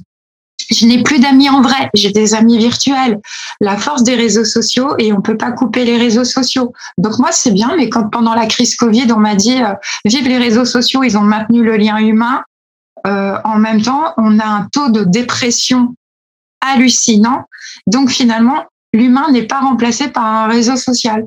[0.70, 3.20] Je n'ai plus d'amis en vrai, j'ai des amis virtuels.
[3.61, 6.72] La force des réseaux sociaux et on peut pas couper les réseaux sociaux.
[6.98, 10.29] Donc moi c'est bien, mais quand pendant la crise Covid on m'a dit euh, vive
[10.29, 12.42] les réseaux sociaux, ils ont maintenu le lien humain.
[13.07, 15.94] Euh, en même temps, on a un taux de dépression
[16.61, 17.44] hallucinant.
[17.87, 21.25] Donc finalement, l'humain n'est pas remplacé par un réseau social.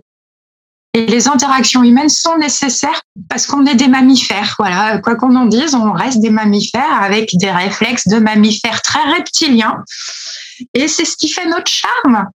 [0.96, 4.56] Et les interactions humaines sont nécessaires parce qu'on est des mammifères.
[4.58, 9.04] Voilà, quoi qu'on en dise, on reste des mammifères avec des réflexes de mammifères très
[9.12, 9.84] reptiliens.
[10.74, 12.30] Et c'est ce qui fait notre charme.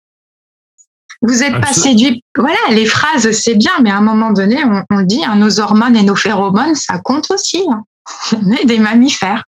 [1.21, 2.21] Vous n'êtes pas séduit.
[2.37, 5.61] Voilà, les phrases, c'est bien, mais à un moment donné, on, on dit, hein, nos
[5.61, 7.63] hormones et nos phéromones, ça compte aussi.
[7.71, 7.83] Hein.
[8.33, 9.43] On est des mammifères.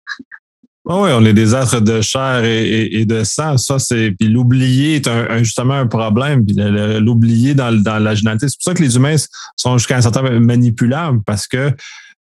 [0.90, 3.59] Ah oui, on est des êtres de chair et, de sang.
[3.59, 4.12] Ça, c'est.
[4.12, 6.46] Puis l'oublier est un, justement un problème.
[6.46, 6.57] Puis
[6.98, 8.48] l'oublier dans, dans la génétique.
[8.48, 9.16] C'est pour ça que les humains
[9.55, 11.72] sont jusqu'à un certain manipulables parce que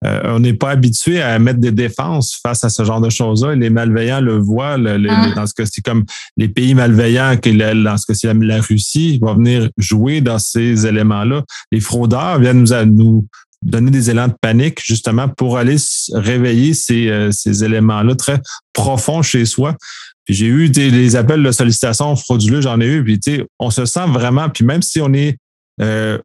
[0.04, 3.54] on n'est pas habitué à mettre des défenses face à ce genre de choses-là.
[3.54, 4.78] Les malveillants le voient.
[4.78, 5.34] Mm.
[5.34, 6.04] dans ce cas, c'est comme
[6.36, 10.86] les pays malveillants, que dans ce cas, la, la Russie va venir jouer dans ces
[10.86, 11.42] éléments-là.
[11.70, 13.26] Les fraudeurs viennent nous, nous
[13.62, 15.76] donner des élans de panique justement pour aller
[16.12, 18.40] réveiller ces, euh, ces éléments-là très
[18.72, 19.76] profonds chez soi.
[20.24, 24.06] Puis j'ai eu des, appels de sollicitation frauduleux, j'en ai eu, puis on se sent
[24.08, 25.36] vraiment, puis même si on est
[25.80, 26.18] euh,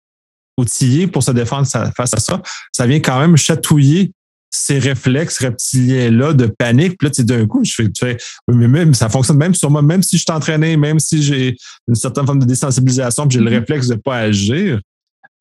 [0.58, 4.12] outillé pour se défendre face à ça, ça vient quand même chatouiller
[4.50, 6.98] ces réflexes reptiliens-là de panique.
[6.98, 9.70] Puis là, tu d'un coup, je fais, tu fais, mais même, ça fonctionne même sur
[9.70, 13.38] moi, même si je suis entraîné, même si j'ai une certaine forme de désensibilisation, puis
[13.38, 13.60] j'ai le mm-hmm.
[13.60, 14.80] réflexe de ne pas agir.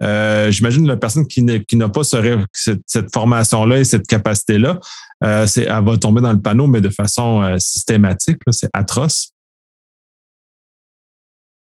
[0.02, 4.78] Euh, J'imagine la personne qui n'a pas ce, cette, formation-là et cette capacité-là,
[5.24, 8.38] euh, elle va tomber dans le panneau, mais de façon euh, systématique.
[8.50, 9.30] C'est atroce.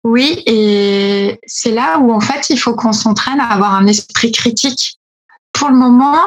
[0.04, 4.32] Oui, et c'est là où en fait il faut qu'on s'entraîne à avoir un esprit
[4.32, 4.98] critique.
[5.52, 6.18] Pour le moment,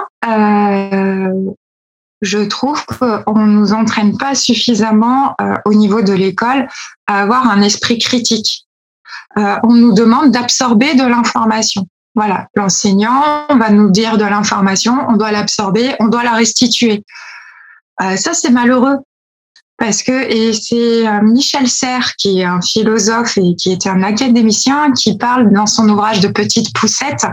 [2.21, 6.67] je trouve qu'on ne nous entraîne pas suffisamment au niveau de l'école
[7.08, 8.67] à avoir un esprit critique.
[9.38, 11.86] Euh, on nous demande d'absorber de l'information.
[12.15, 17.04] Voilà, l'enseignant va nous dire de l'information, on doit l'absorber, on doit la restituer.
[18.02, 18.97] Euh, ça, c'est malheureux
[19.82, 24.04] parce que et c'est euh, Michel Serres qui est un philosophe et qui était un
[24.04, 27.26] académicien qui parle dans son ouvrage de Petite Poussette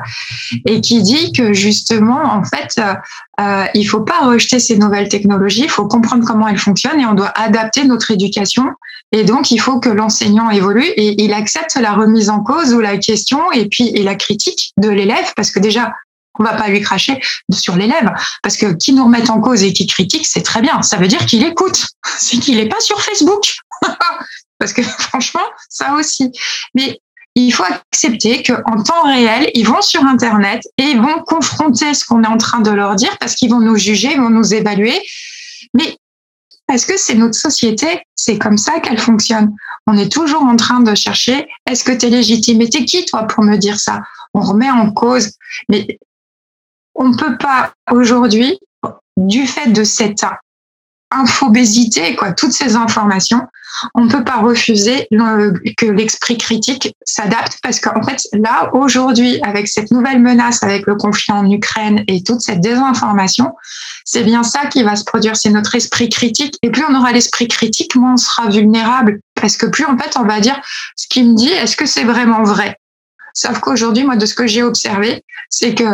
[0.64, 2.94] et qui dit que justement en fait euh,
[3.40, 7.04] euh, il faut pas rejeter ces nouvelles technologies, il faut comprendre comment elles fonctionnent et
[7.04, 8.64] on doit adapter notre éducation
[9.12, 12.80] et donc il faut que l'enseignant évolue et il accepte la remise en cause ou
[12.80, 15.92] la question et puis et la critique de l'élève parce que déjà
[16.38, 19.72] on va pas lui cracher sur l'élève parce que qui nous remet en cause et
[19.72, 20.82] qui critique, c'est très bien.
[20.82, 21.86] Ça veut dire qu'il écoute,
[22.18, 23.54] c'est qu'il n'est pas sur Facebook.
[24.58, 26.30] parce que franchement, ça aussi.
[26.74, 27.00] Mais
[27.34, 32.04] il faut accepter qu'en temps réel, ils vont sur Internet et ils vont confronter ce
[32.04, 34.54] qu'on est en train de leur dire parce qu'ils vont nous juger, ils vont nous
[34.54, 35.00] évaluer.
[35.74, 35.96] Mais
[36.68, 39.56] parce que c'est notre société, c'est comme ça qu'elle fonctionne.
[39.86, 42.60] On est toujours en train de chercher, est-ce que tu es légitime?
[42.60, 44.02] Et t'es qui, toi, pour me dire ça?
[44.34, 45.32] On remet en cause.
[45.70, 45.98] Mais
[46.94, 48.60] on ne peut pas aujourd'hui,
[49.16, 50.22] du fait de cette
[51.10, 53.46] infobésité, quoi, toutes ces informations,
[53.94, 59.68] on ne peut pas refuser que l'esprit critique s'adapte parce qu'en fait, là, aujourd'hui, avec
[59.68, 63.52] cette nouvelle menace, avec le conflit en Ukraine et toute cette désinformation,
[64.04, 65.36] c'est bien ça qui va se produire.
[65.36, 66.56] C'est notre esprit critique.
[66.62, 69.20] Et plus on aura l'esprit critique, moins on sera vulnérable.
[69.34, 70.60] Parce que plus, en fait, on va dire
[70.96, 72.76] ce qu'il me dit, est-ce que c'est vraiment vrai?
[73.34, 75.84] Sauf qu'aujourd'hui, moi, de ce que j'ai observé, c'est que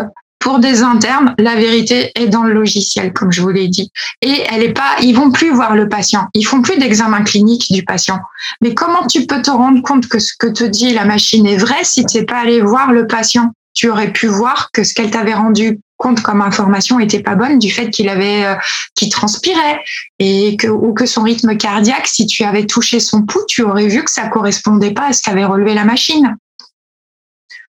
[0.44, 3.90] pour des internes, la vérité est dans le logiciel, comme je vous l'ai dit.
[4.20, 6.28] Et elle est pas, ils vont plus voir le patient.
[6.34, 8.20] Ils font plus d'examen clinique du patient.
[8.60, 11.56] Mais comment tu peux te rendre compte que ce que te dit la machine est
[11.56, 13.52] vrai si tu n'es pas allé voir le patient?
[13.72, 17.58] Tu aurais pu voir que ce qu'elle t'avait rendu compte comme information était pas bonne
[17.58, 18.54] du fait qu'il avait euh,
[18.94, 19.80] qu'il transpirait
[20.18, 23.86] et que ou que son rythme cardiaque si tu avais touché son pouls tu aurais
[23.86, 26.36] vu que ça correspondait pas à ce qu'avait relevé la machine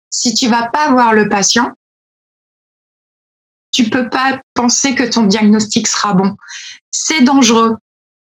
[0.10, 1.72] si tu vas pas voir le patient
[3.72, 6.36] tu peux pas penser que ton diagnostic sera bon.
[6.92, 7.76] C'est dangereux.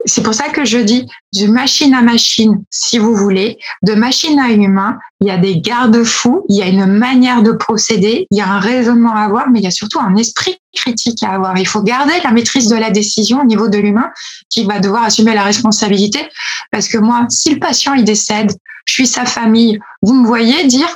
[0.05, 4.39] C'est pour ça que je dis de machine à machine, si vous voulez, de machine
[4.41, 8.39] à humain, il y a des garde-fous, il y a une manière de procéder, il
[8.39, 11.31] y a un raisonnement à avoir, mais il y a surtout un esprit critique à
[11.31, 11.57] avoir.
[11.57, 14.11] Il faut garder la maîtrise de la décision au niveau de l'humain
[14.51, 16.29] qui va devoir assumer la responsabilité.
[16.73, 18.51] Parce que moi, si le patient il décède,
[18.87, 20.89] je suis sa famille, vous me voyez dire,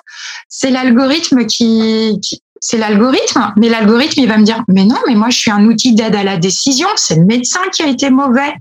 [0.48, 3.52] c'est l'algorithme qui, qui, c'est l'algorithme.
[3.56, 6.16] Mais l'algorithme, il va me dire, mais non, mais moi, je suis un outil d'aide
[6.16, 6.88] à la décision.
[6.96, 8.56] C'est le médecin qui a été mauvais.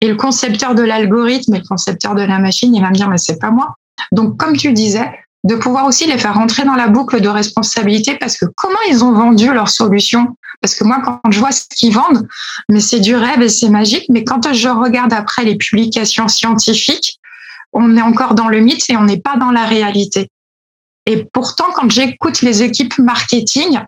[0.00, 3.08] Et le concepteur de l'algorithme et le concepteur de la machine, il va me dire,
[3.08, 3.76] mais c'est pas moi.
[4.10, 5.08] Donc, comme tu disais,
[5.44, 9.04] de pouvoir aussi les faire rentrer dans la boucle de responsabilité parce que comment ils
[9.04, 10.36] ont vendu leur solution?
[10.60, 12.26] Parce que moi, quand je vois ce qu'ils vendent,
[12.68, 14.06] mais c'est du rêve et c'est magique.
[14.08, 17.20] Mais quand je regarde après les publications scientifiques,
[17.72, 20.28] on est encore dans le mythe et on n'est pas dans la réalité.
[21.08, 23.80] Et pourtant, quand j'écoute les équipes marketing,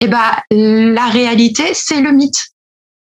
[0.00, 2.48] eh ben, la réalité, c'est le mythe.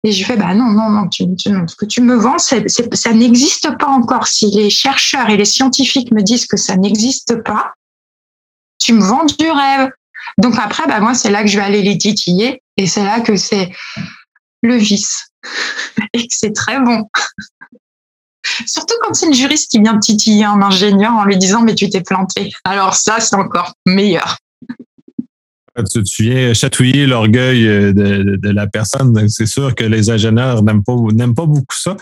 [0.05, 3.77] Et je fais, bah non, non, non, tu, ce que tu me vends, ça n'existe
[3.77, 4.29] pas encore.
[4.29, 7.75] Si les chercheurs et les scientifiques me disent que ça n'existe pas,
[8.79, 9.91] tu me vends du rêve.
[10.39, 13.21] Donc après, bah moi, c'est là que je vais aller les titiller et c'est là
[13.21, 13.73] que c'est
[14.63, 15.33] le vice
[16.15, 17.03] et que c'est très bon.
[18.67, 21.89] Surtout quand c'est une juriste qui vient titiller un ingénieur en lui disant mais tu
[21.91, 22.53] t'es planté.
[22.65, 24.39] Alors ça, c'est encore meilleur.
[25.93, 29.29] Tu, viens chatouiller l'orgueil de, la personne.
[29.29, 31.97] C'est sûr que les ingénieurs n'aiment pas beaucoup ça.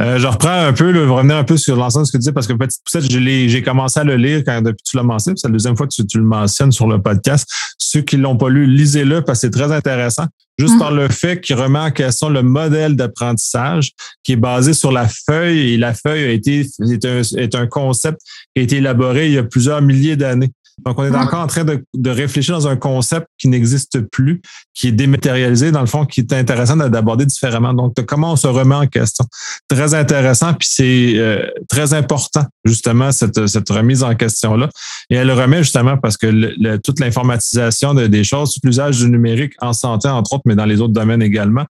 [0.00, 2.20] Euh, je reprends un peu, le, revenir un peu sur l'ensemble de ce que tu
[2.20, 5.36] disais, parce que Petite Poussette, j'ai commencé à le lire quand depuis tu l'as mentionné.
[5.36, 7.46] C'est la deuxième fois que tu, le mentionnes sur le podcast.
[7.78, 10.26] Ceux qui l'ont pas lu, lisez-le parce que c'est très intéressant.
[10.58, 10.78] Juste mm.
[10.78, 15.08] par le fait qu'il remet en question le modèle d'apprentissage qui est basé sur la
[15.08, 18.20] feuille et la feuille a été est un, est un concept
[18.54, 20.52] qui a été élaboré il y a plusieurs milliers d'années.
[20.84, 24.40] Donc, on est encore en train de, réfléchir dans un concept qui n'existe plus,
[24.74, 27.74] qui est dématérialisé, dans le fond, qui est intéressant d'aborder différemment.
[27.74, 29.24] Donc, comment on se remet en question?
[29.68, 33.38] Très intéressant, puis c'est euh, très important, justement, cette,
[33.70, 34.68] remise en question-là.
[35.10, 39.54] Et elle le remet justement parce que toute l'informatisation des choses, tout l'usage du numérique
[39.60, 41.66] en santé, entre autres, mais dans les autres domaines également,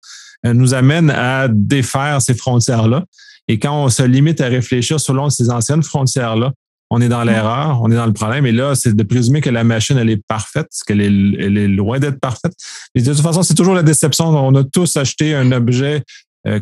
[0.46, 3.04] euh, nous amène à défaire ces frontières-là.
[3.48, 6.52] Et quand on se limite à réfléchir selon ces anciennes frontières-là,
[6.94, 8.44] on est dans l'erreur, on est dans le problème.
[8.44, 11.98] Et là, c'est de présumer que la machine, elle est parfaite, qu'elle est, est loin
[11.98, 12.52] d'être parfaite.
[12.94, 14.26] Et de toute façon, c'est toujours la déception.
[14.26, 16.02] On a tous acheté un objet
[16.46, 16.60] euh,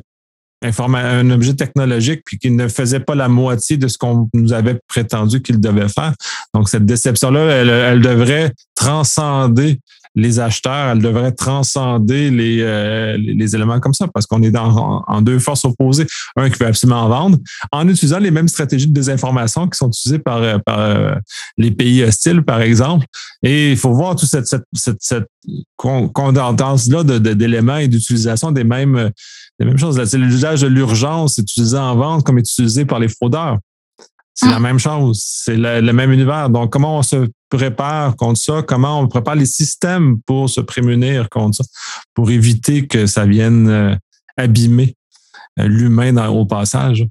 [0.62, 4.78] un objet technologique puis qui ne faisait pas la moitié de ce qu'on nous avait
[4.88, 6.14] prétendu qu'il devait faire.
[6.54, 9.80] Donc, cette déception-là, elle devrait transcender
[10.16, 15.04] les acheteurs, elles devraient transcender les, euh, les éléments comme ça parce qu'on est dans,
[15.06, 16.06] en, deux forces opposées.
[16.36, 17.38] Un qui veut absolument vendre
[17.70, 21.14] en utilisant les mêmes stratégies de désinformation qui sont utilisées par, euh, par euh,
[21.56, 23.06] les pays hostiles, par exemple.
[23.42, 25.28] Et il faut voir toute cette, cette, cette, cette
[25.76, 29.10] condensance-là d'éléments et d'utilisation des mêmes,
[29.60, 29.98] des mêmes choses.
[30.14, 33.58] L'usage de l'urgence est utilisé en vente comme est utilisé par les fraudeurs.
[34.32, 34.60] C'est la ah.
[34.60, 36.48] même chose, c'est le, même univers.
[36.48, 38.62] Donc, comment on se prépare contre ça?
[38.62, 41.64] Comment on prépare les systèmes pour se prémunir contre ça,
[42.14, 43.94] pour éviter que ça vienne euh,
[44.38, 44.96] abîmer
[45.58, 47.06] euh, l'humain au passage?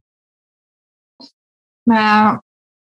[1.86, 2.40] Ben,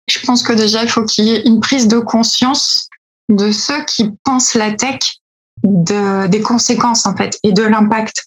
[0.10, 2.90] je pense que déjà, il faut qu'il y ait une prise de conscience
[3.30, 5.19] de ceux qui pensent la tech
[5.64, 8.26] de, des conséquences en fait et de l'impact.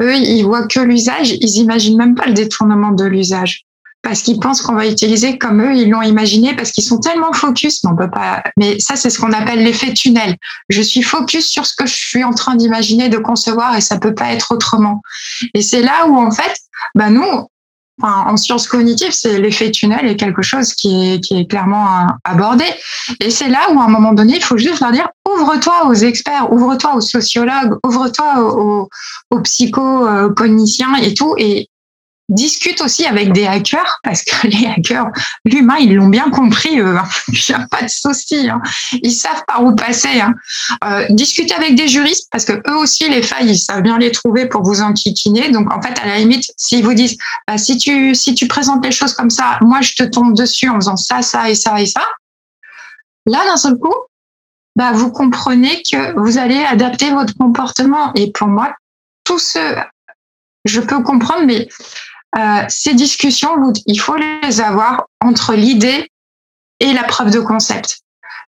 [0.00, 3.66] Eux, ils voient que l'usage, ils imaginent même pas le détournement de l'usage
[4.06, 7.32] parce qu'ils pensent qu'on va utiliser comme eux, ils l'ont imaginé, parce qu'ils sont tellement
[7.32, 8.40] focus, mais on peut pas.
[8.56, 10.36] Mais ça, c'est ce qu'on appelle l'effet tunnel.
[10.68, 13.98] Je suis focus sur ce que je suis en train d'imaginer, de concevoir, et ça
[13.98, 15.02] peut pas être autrement.
[15.54, 16.56] Et c'est là où, en fait,
[16.94, 17.48] bah nous,
[18.02, 22.64] En sciences cognitives, c'est l'effet tunnel est quelque chose qui est, qui clairement abordé.
[23.20, 25.94] Et c'est là où, à un moment donné, il faut juste leur dire ouvre-toi aux
[25.94, 28.88] experts, ouvre-toi aux sociologues, ouvre-toi aux,
[29.30, 31.70] aux psycho-cogniciens et tout, et
[32.28, 35.08] discute aussi avec des hackers parce que les hackers,
[35.44, 36.80] l'humain, ils l'ont bien compris.
[36.80, 37.04] Eux, hein.
[37.28, 38.48] Il n'y a pas de souci.
[38.48, 38.60] Hein.
[39.02, 40.20] Ils savent par où passer.
[40.20, 40.34] Hein.
[40.84, 41.06] Euh,
[41.56, 44.62] avec des juristes parce que eux aussi, les failles, ils savent bien les trouver pour
[44.62, 45.50] vous enquiquiner.
[45.50, 48.84] Donc, en fait, à la limite, s'ils vous disent, bah, si tu si tu présentes
[48.84, 51.80] les choses comme ça, moi, je te tombe dessus en faisant ça, ça et ça
[51.80, 52.02] et ça.
[53.26, 53.94] Là, d'un seul coup,
[54.76, 58.12] bah, vous comprenez que vous allez adapter votre comportement.
[58.14, 58.74] Et pour moi,
[59.24, 59.76] tout ce,
[60.64, 61.68] je peux comprendre, mais
[62.36, 66.10] euh, ces discussions, il faut les avoir entre l'idée
[66.80, 68.00] et la preuve de concept.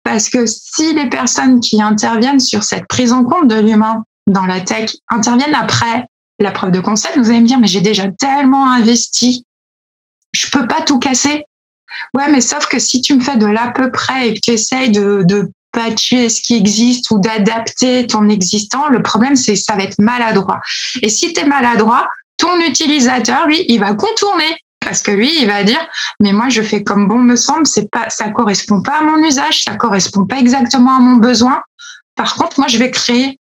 [0.04, 4.46] Parce que si les personnes qui interviennent sur cette prise en compte de l'humain dans
[4.46, 6.06] la tech interviennent après
[6.40, 9.46] la preuve de concept, vous allez me dire, mais j'ai déjà tellement investi,
[10.34, 11.46] je peux pas tout casser.
[12.14, 14.52] Ouais, mais sauf que si tu me fais de l'à peu près et que tu
[14.52, 19.60] essayes de, de patcher ce qui existe ou d'adapter ton existant, le problème, c'est que
[19.60, 20.60] ça va être maladroit.
[21.02, 25.48] Et si tu es maladroit, ton utilisateur, lui, il va contourner parce que lui, il
[25.48, 25.80] va dire,
[26.20, 29.18] mais moi, je fais comme bon me semble, c'est pas, ça correspond pas à mon
[29.24, 31.62] usage, ça correspond pas exactement à mon besoin.
[32.16, 33.40] Par contre, moi, je vais créer,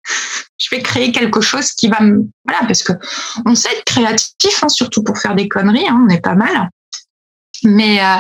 [0.58, 2.94] je vais créer quelque chose qui va me, voilà, parce que
[3.46, 6.70] on sait être créatif, hein, surtout pour faire des conneries, hein, on est pas mal.
[7.64, 8.18] Mais euh,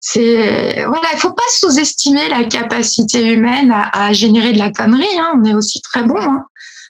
[0.00, 5.18] c'est voilà, il faut pas sous-estimer la capacité humaine à, générer de la connerie.
[5.18, 6.18] Hein, on est aussi très bon.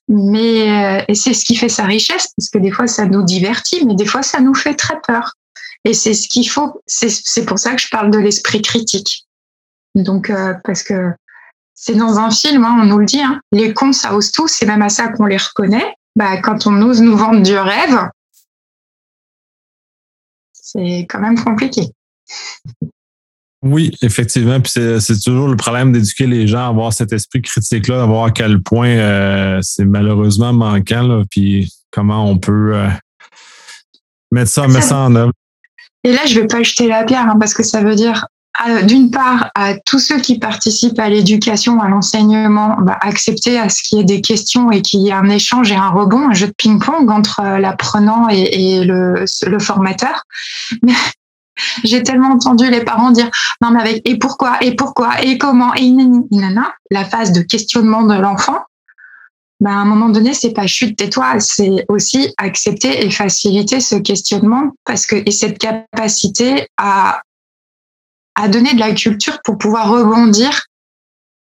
[0.09, 3.23] Mais euh, et c'est ce qui fait sa richesse, parce que des fois ça nous
[3.23, 5.35] divertit, mais des fois ça nous fait très peur.
[5.85, 6.83] Et c'est ce qu'il faut.
[6.87, 9.27] C'est pour ça que je parle de l'esprit critique.
[9.95, 11.13] Donc euh, parce que
[11.75, 14.49] c'est dans un film, hein, on nous le dit, hein, les cons ça ose tout,
[14.49, 15.95] c'est même à ça qu'on les reconnaît.
[16.15, 18.09] Bah, quand on ose nous vendre du rêve,
[20.53, 21.89] c'est quand même compliqué.
[23.63, 24.61] Oui, effectivement.
[24.61, 28.25] Puis c'est toujours le problème d'éduquer les gens à avoir cet esprit critique-là, à voir
[28.25, 32.89] à quel point euh, c'est malheureusement manquant, là, puis comment on peut euh,
[34.33, 35.33] mettre ça, mettre ça en œuvre.
[36.05, 38.27] Et là, je vais pas jeter la pierre, hein, parce que ça veut dire,
[38.85, 43.83] d'une part, à tous ceux qui participent à l'éducation, à l'enseignement, bah, accepter à ce
[43.83, 46.35] qu'il y ait des questions et qu'il y ait un échange et un rebond, un
[46.35, 50.25] jeu de ping-pong entre euh, l'apprenant et, et le, le, formateur.
[50.83, 50.93] Mais
[51.85, 53.31] j'ai tellement entendu les parents dire
[53.61, 58.03] non mais avec et pourquoi et pourquoi et comment et nana, la phase de questionnement
[58.03, 58.61] de l'enfant.
[59.61, 63.97] ben, à un moment donné, c'est pas chute tais-toi, c'est aussi accepter et faciliter ce
[63.97, 67.23] questionnement parce que et cette capacité à
[68.35, 70.67] à donner de la culture pour pouvoir rebondir.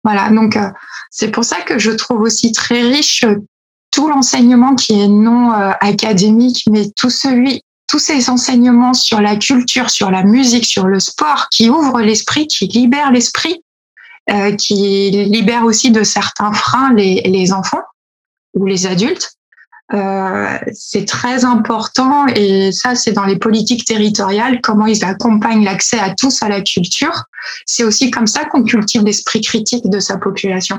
[0.02, 0.70] Voilà, donc euh,
[1.10, 3.26] c'est pour ça que je trouve aussi très riche
[3.90, 9.36] tout l'enseignement qui est non euh, académique, mais tout celui, tous ces enseignements sur la
[9.36, 13.64] culture, sur la musique, sur le sport, qui ouvrent l'esprit, qui libèrent l'esprit,
[14.58, 17.82] qui libèrent aussi de certains freins les, les enfants
[18.54, 19.36] ou les adultes.
[19.92, 25.98] Euh, c'est très important et ça c'est dans les politiques territoriales comment ils accompagnent l'accès
[25.98, 27.24] à tous à la culture.
[27.66, 30.78] C'est aussi comme ça qu'on cultive l'esprit critique de sa population.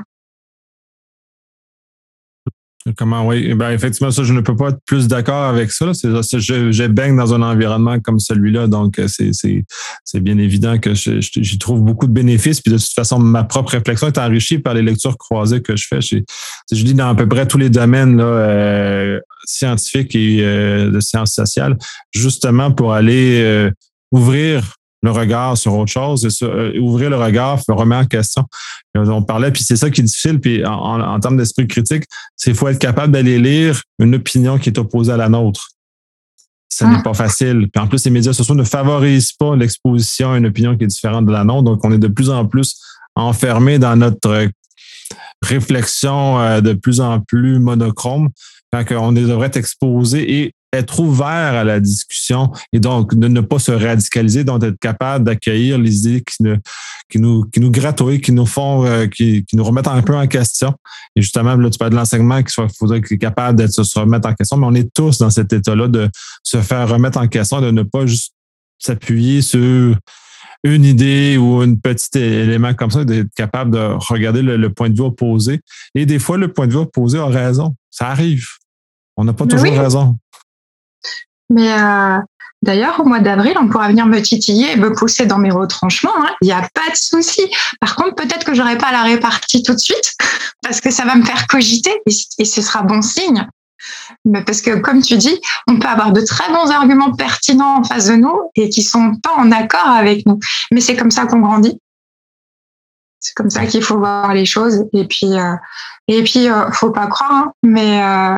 [2.97, 3.53] Comment, oui.
[3.53, 5.93] Ben, effectivement, ça, je ne peux pas être plus d'accord avec ça.
[5.93, 6.09] C'est,
[6.39, 11.57] je, je baigne dans un environnement comme celui-là, donc euh, c'est, bien évident que j'y
[11.59, 12.59] trouve beaucoup de bénéfices.
[12.59, 15.87] Puis de toute façon, ma propre réflexion est enrichie par les lectures croisées que je
[15.87, 16.01] fais.
[16.01, 16.17] Je,
[16.71, 20.99] je lis dans à peu près tous les domaines là, euh, scientifiques et euh, de
[20.99, 21.77] sciences sociales,
[22.11, 23.69] justement pour aller
[24.11, 28.45] ouvrir le regard sur autre chose, et ouvrir le regard, remettre en question.
[28.95, 32.03] On parlait, puis c'est ça qui est difficile, puis en, en, termes d'esprit critique,
[32.35, 35.69] c'est qu'il faut être capable d'aller lire une opinion qui est opposée à la nôtre.
[36.69, 37.03] Ça n'est ah.
[37.03, 37.67] pas facile.
[37.71, 40.87] Puis en plus, les médias sociaux ne favorisent pas l'exposition à une opinion qui est
[40.87, 41.63] différente de la nôtre.
[41.63, 42.79] Donc, on est de plus en plus
[43.15, 44.47] enfermé dans notre
[45.41, 48.29] réflexion euh, de plus en plus monochrome
[48.71, 53.41] quand on devrait être exposé et être ouvert à la discussion et donc de ne
[53.41, 56.43] pas se radicaliser, donc être capable d'accueillir les idées qui,
[57.09, 60.15] qui, nous, qui nous gratouillent, qui nous font, euh, qui, qui, nous remettent un peu
[60.15, 60.73] en question.
[61.15, 64.29] Et justement, là, tu parles de l'enseignement qui soit, faudrait être capable de se remettre
[64.29, 66.09] en question, mais on est tous dans cet état-là de
[66.43, 68.33] se faire remettre en question, de ne pas juste
[68.79, 69.95] s'appuyer sur
[70.63, 74.95] une idée ou un petit élément comme ça, d'être capable de regarder le, point de
[74.95, 75.59] vue opposé.
[75.95, 77.75] Et des fois, le point de vue opposé a raison.
[77.89, 78.47] Ça arrive.
[79.17, 80.17] On n'a pas toujours raison.
[81.49, 82.19] Mais euh,
[82.61, 86.11] d'ailleurs, au mois d'avril, on pourra venir me titiller et me pousser dans mes retranchements.
[86.17, 86.33] Hein.
[86.41, 87.41] Il n'y a pas de souci.
[87.79, 90.13] Par contre, peut-être que j'aurai pas la répartie tout de suite
[90.63, 93.47] parce que ça va me faire cogiter et, ce sera bon signe.
[94.25, 97.83] Mais parce que, comme tu dis, on peut avoir de très bons arguments pertinents en
[97.83, 100.39] face de nous et qui sont pas en accord avec nous.
[100.71, 101.79] Mais c'est comme ça qu'on grandit.
[103.19, 104.85] C'est comme ça qu'il faut voir les choses.
[104.93, 105.55] Et puis, euh,
[106.07, 108.37] et puis, euh, faut pas croire, hein, mais euh,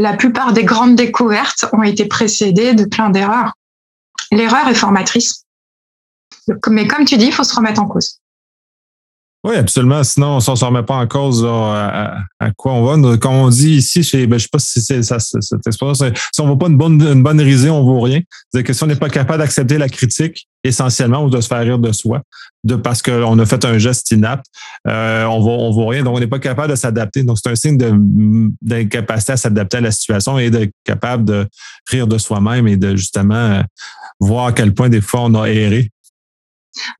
[0.00, 3.52] la plupart des grandes découvertes ont été précédées de plein d'erreurs.
[4.32, 5.44] L'erreur est formatrice.
[6.68, 8.20] Mais comme tu dis, il faut se remettre en cause.
[9.42, 10.04] Oui, absolument.
[10.04, 12.24] Sinon, on ne se remet pas en cause à,
[12.56, 13.16] quoi on va.
[13.16, 16.40] Comme on dit ici, ben, je ne sais pas si c'est ça, cette expression, si
[16.40, 18.20] on ne vaut pas une bonne, une bonne risée, on ne vaut rien.
[18.52, 21.60] C'est que si on n'est pas capable d'accepter la critique, essentiellement, ou de se faire
[21.60, 22.22] rire de soi,
[22.64, 24.46] de parce qu'on a fait un geste inapte,
[24.86, 26.02] euh, on vaut, on vaut rien.
[26.02, 27.22] Donc, on n'est pas capable de s'adapter.
[27.22, 27.78] Donc, c'est un signe
[28.60, 31.48] d'incapacité à s'adapter à la situation et d'être capable de
[31.90, 33.62] rire de soi-même et de justement euh,
[34.18, 35.90] voir à quel point des fois on a erré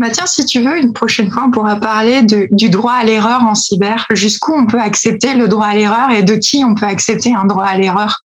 [0.01, 3.55] bah si tu veux, une prochaine fois, on pourra parler du droit à l'erreur en
[3.55, 4.05] cyber.
[4.11, 7.45] Jusqu'où on peut accepter le droit à l'erreur et de qui on peut accepter un
[7.45, 8.19] droit à l'erreur?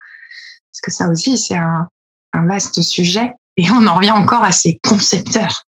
[0.72, 3.30] Parce que ça aussi, c'est un vaste sujet.
[3.57, 5.64] Et on en revient encore à ces concepteurs.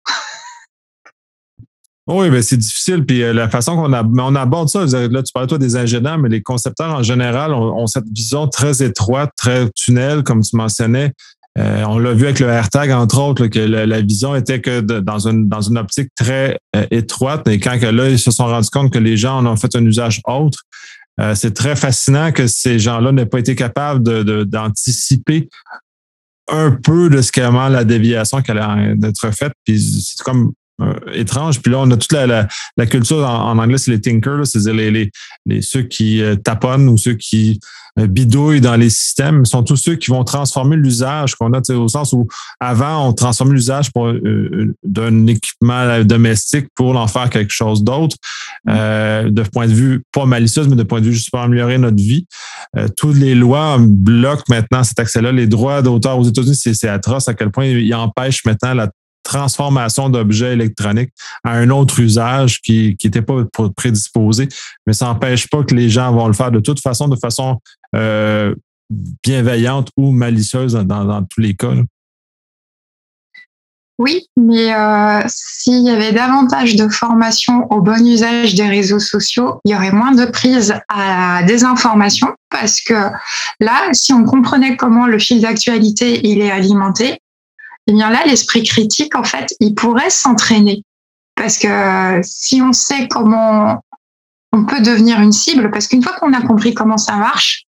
[2.07, 3.03] Oui, mais c'est difficile.
[3.05, 6.29] Puis euh, la façon qu'on on aborde ça, là, tu parlais toi des ingénieurs, mais
[6.29, 11.13] les concepteurs en général ont cette vision très étroite, très tunnel, comme tu mentionnais.
[11.57, 15.27] Euh, on l'a vu avec le AirTag, entre autres, que la, vision était que dans,
[15.27, 17.47] une, dans une optique très euh, étroite.
[17.47, 19.75] Et quand que là, ils se sont rendus compte que les gens en ont fait
[19.75, 20.59] un usage autre,
[21.33, 24.03] c'est très fascinant que ces gens-là n'aient pas été capables
[24.43, 25.47] d'anticiper
[26.48, 29.54] un peu de ce qu'est la déviation qui allait être faite.
[29.64, 30.54] Puis c'est comme
[31.13, 31.61] étrange.
[31.61, 32.47] Puis là, on a toute la,
[32.78, 35.11] la, culture en, anglais, c'est les thinkers, c'est-à-dire les, les,
[35.45, 37.59] les, ceux qui taponnent ou ceux qui
[37.97, 41.88] euh, bidouilles dans les systèmes sont tous ceux qui vont transformer l'usage qu'on a, au
[41.88, 42.28] sens où
[42.59, 48.17] avant, on transformait l'usage euh, euh, d'un équipement domestique pour en faire quelque chose d'autre,
[48.65, 49.30] mm.
[49.30, 51.97] de point de vue pas malicieux, mais de point de vue juste pour améliorer notre
[51.97, 52.28] vie.
[52.97, 55.32] toutes les lois bloquent maintenant cet accès-là.
[55.32, 58.89] Les droits d'auteur aux États-Unis, c'est atroce à quel point ils empêchent maintenant la
[59.26, 61.11] transformation d'objets électroniques
[61.43, 63.43] à un autre usage qui n'était pas
[63.76, 64.47] prédisposé.
[64.88, 67.59] Mais ça n'empêche pas que les gens vont le faire de toute façon, de façon
[67.95, 68.55] euh,
[69.23, 71.73] bienveillante ou malicieuse dans, tous les cas.
[73.97, 79.61] Oui, mais euh, s'il y avait davantage de formation au bon usage des réseaux sociaux,
[79.63, 83.09] il y aurait moins de prise à la désinformation parce que
[83.61, 87.19] là, si on comprenait comment le fil d'actualité il est alimenté,
[87.88, 90.83] eh bien là, l'esprit critique, en fait, il pourrait s'entraîner.
[91.36, 93.81] Parce que si on sait comment
[94.55, 97.65] on peut devenir une cible parce qu'une fois qu'on a compris comment ça marche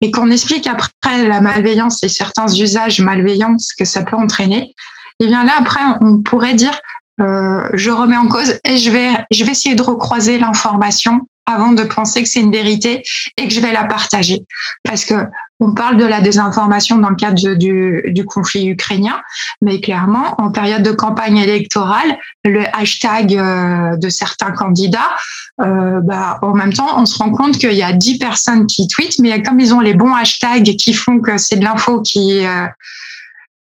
[0.00, 4.74] et qu'on explique après la malveillance et certains usages malveillants que ça peut entraîner,
[5.20, 6.76] et eh bien là après on pourrait dire
[7.20, 11.72] euh, je remets en cause et je vais je vais essayer de recroiser l'information avant
[11.72, 13.02] de penser que c'est une vérité
[13.36, 14.44] et que je vais la partager.
[14.82, 15.14] Parce que
[15.60, 19.20] on parle de la désinformation dans le cadre du, du, conflit ukrainien,
[19.62, 25.16] mais clairement, en période de campagne électorale, le hashtag euh, de certains candidats,
[25.60, 28.88] euh, bah, en même temps, on se rend compte qu'il y a 10 personnes qui
[28.88, 32.44] tweetent, mais comme ils ont les bons hashtags qui font que c'est de l'info qui...
[32.44, 32.66] Euh,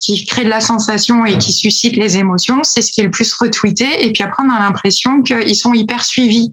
[0.00, 3.12] qui crée de la sensation et qui suscite les émotions, c'est ce qui est le
[3.12, 4.04] plus retweeté.
[4.04, 6.52] Et puis après, on a l'impression qu'ils sont hyper suivis.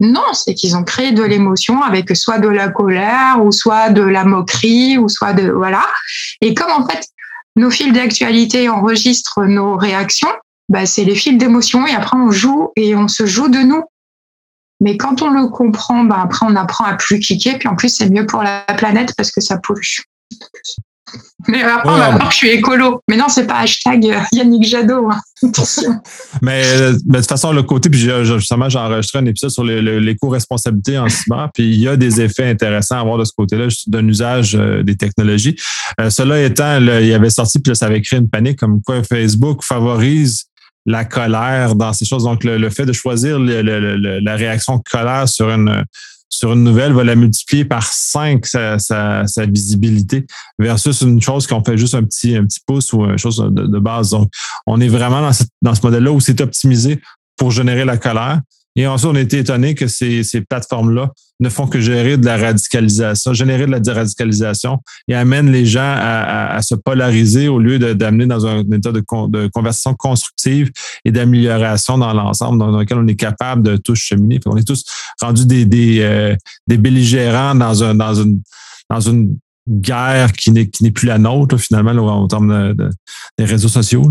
[0.00, 4.02] Non, c'est qu'ils ont créé de l'émotion avec soit de la colère ou soit de
[4.02, 5.86] la moquerie ou soit de voilà.
[6.40, 7.06] Et comme en fait
[7.56, 10.30] nos fils d'actualité enregistrent nos réactions,
[10.70, 13.82] bah, c'est les fils d'émotion et après on joue et on se joue de nous.
[14.80, 17.94] Mais quand on le comprend, bah, après on apprend à plus cliquer, puis en plus
[17.94, 20.00] c'est mieux pour la planète parce que ça pollue.
[21.48, 23.02] Mais après, on que je suis écolo.
[23.08, 25.08] Mais non, c'est pas hashtag euh, Yannick Jadot.
[25.10, 25.20] Hein.
[26.42, 29.64] mais, euh, mais, de toute façon, le côté, puis justement, j'ai enregistré un épisode sur
[29.64, 33.68] l'éco-responsabilité en cyber, puis il y a des effets intéressants à voir de ce côté-là,
[33.86, 35.56] d'un usage euh, des technologies.
[36.08, 40.44] cela étant, il avait sorti, puis ça avait créé une panique comme quoi Facebook favorise
[40.86, 42.24] la colère dans ces choses.
[42.24, 45.84] Donc, le, fait de choisir la réaction colère sur une
[46.30, 50.26] sur une nouvelle va la multiplier par 5 sa, visibilité
[50.58, 53.66] versus une chose qu'on fait juste un petit, un petit pouce ou une chose de,
[53.66, 54.10] de base.
[54.10, 54.30] Donc,
[54.66, 57.00] on est vraiment dans, dans ce modèle-là où c'est optimisé
[57.36, 58.40] pour générer la colère.
[58.76, 61.10] Et ensuite, on a été étonné que ces, ces plateformes-là
[61.40, 65.80] ne font que gérer de la radicalisation, générer de la radicalisation et amènent les gens
[65.96, 70.70] à, à, se polariser au lieu d'amener dans un état de, de conversation constructive
[71.04, 74.38] et d'amélioration dans l'ensemble dans lequel on est capable de tous cheminer.
[74.46, 74.84] on est tous
[75.20, 78.40] rendus des, des, euh, des belligérants dans, un, dans, une,
[78.88, 79.36] dans une
[79.68, 82.90] guerre qui n'est, plus la nôtre, finalement, en termes de,
[83.38, 84.10] des réseaux sociaux.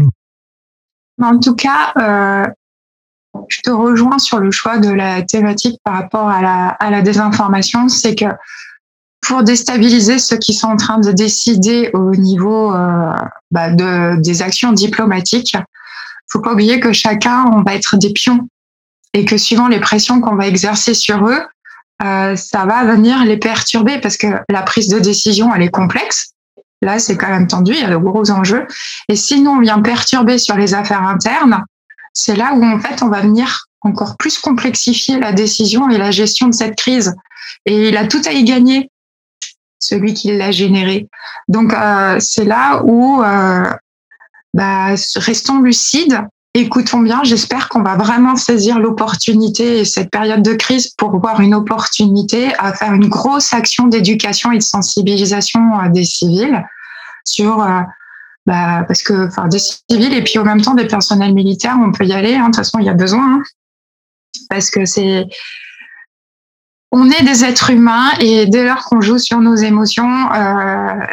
[1.21, 2.47] En tout cas, euh,
[3.47, 7.01] je te rejoins sur le choix de la thématique par rapport à la, à la
[7.01, 8.25] désinformation, c'est que
[9.21, 13.13] pour déstabiliser ceux qui sont en train de décider au niveau euh,
[13.51, 15.55] bah de, des actions diplomatiques,
[16.31, 18.47] faut pas oublier que chacun, on va être des pions
[19.13, 21.41] et que suivant les pressions qu'on va exercer sur eux,
[22.03, 26.31] euh, ça va venir les perturber parce que la prise de décision, elle est complexe.
[26.81, 28.65] Là, c'est quand même tendu, il y a de gros enjeux.
[29.09, 31.65] Et sinon, on vient perturber sur les affaires internes,
[32.13, 36.11] c'est là où en fait on va venir encore plus complexifier la décision et la
[36.11, 37.15] gestion de cette crise.
[37.65, 38.91] Et il a tout à y gagner,
[39.79, 41.07] celui qui l'a généré.
[41.47, 43.71] Donc euh, c'est là où euh,
[44.53, 46.21] bah, restons lucides,
[46.53, 47.21] écoutons bien.
[47.23, 52.53] J'espère qu'on va vraiment saisir l'opportunité et cette période de crise pour voir une opportunité
[52.59, 56.63] à faire une grosse action d'éducation et de sensibilisation euh, des civils
[57.23, 57.65] sur
[58.45, 61.91] bah, parce que enfin des civils et puis en même temps des personnels militaires, on
[61.91, 62.35] peut y aller.
[62.35, 62.41] Hein.
[62.41, 63.43] de toute façon, il y a besoin hein.
[64.49, 65.27] parce que c'est
[66.91, 71.05] on est des êtres humains et dès lors qu'on joue sur nos émotions, euh,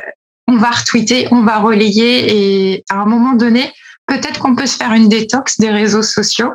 [0.49, 3.72] on va retweeter, on va relayer et à un moment donné,
[4.07, 6.53] peut-être qu'on peut se faire une détox des réseaux sociaux,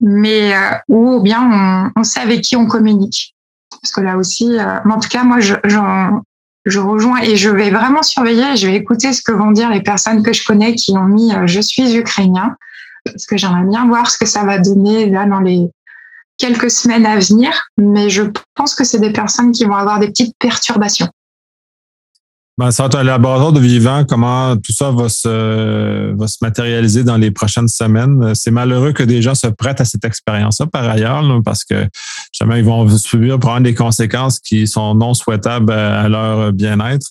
[0.00, 3.34] mais euh, ou bien on, sait avec qui on communique.
[3.82, 6.22] Parce que là aussi, euh, en tout cas, moi, j'en
[6.66, 9.82] je rejoins et je vais vraiment surveiller, je vais écouter ce que vont dire les
[9.82, 12.56] personnes que je connais qui ont mis euh, je suis ukrainien,
[13.04, 15.70] parce que j'aimerais bien voir ce que ça va donner là dans les
[16.38, 20.08] quelques semaines à venir, mais je pense que c'est des personnes qui vont avoir des
[20.08, 21.08] petites perturbations.
[22.58, 27.04] Ben, ça va un laboratoire de vivant, comment tout ça va se, va se matérialiser
[27.04, 28.34] dans les prochaines semaines.
[28.34, 31.86] C'est malheureux que des gens se prêtent à cette expérience-là par ailleurs, parce que
[32.32, 37.06] jamais ils vont subir prendre des conséquences qui sont non souhaitables à leur bien-être.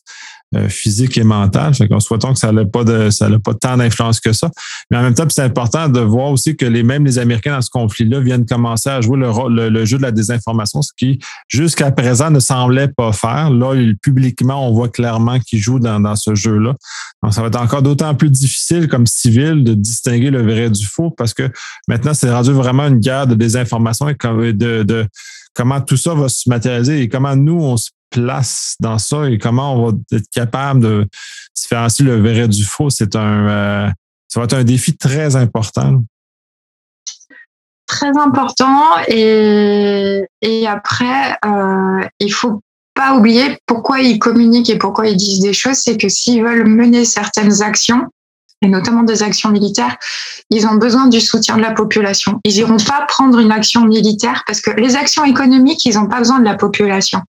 [0.55, 1.73] Euh, physique et mentale.
[1.73, 3.27] Fait qu'on souhaitons que ça n'a pas de ça
[3.59, 4.49] tant d'influence que ça.
[4.89, 7.61] Mais en même temps, c'est important de voir aussi que les mêmes les Américains dans
[7.61, 11.19] ce conflit-là viennent commencer à jouer le, le, jeu de la désinformation, ce qui
[11.49, 13.49] jusqu'à présent ne semblait pas faire.
[13.49, 16.75] Là, publiquement, on voit clairement qu'ils jouent dans, dans ce jeu-là.
[17.23, 20.85] Donc, ça va être encore d'autant plus difficile comme civil de distinguer le vrai du
[20.85, 21.51] faux parce que
[21.87, 24.15] maintenant, c'est rendu vraiment une guerre de désinformation et
[24.53, 25.05] de, de
[25.55, 29.37] comment tout ça va se matérialiser et comment nous, on se place dans ça et
[29.37, 31.07] comment on va être capable de
[31.55, 33.89] différencier le vrai du faux, c'est un, euh,
[34.27, 36.03] ça va être un défi très important.
[37.87, 42.61] Très important et, et après, euh, il faut
[42.95, 46.65] pas oublier pourquoi ils communiquent et pourquoi ils disent des choses, c'est que s'ils veulent
[46.65, 48.09] mener certaines actions,
[48.61, 49.97] et notamment des actions militaires,
[50.49, 52.39] ils ont besoin du soutien de la population.
[52.45, 56.19] Ils iront pas prendre une action militaire parce que les actions économiques, ils n'ont pas
[56.19, 57.21] besoin de la population.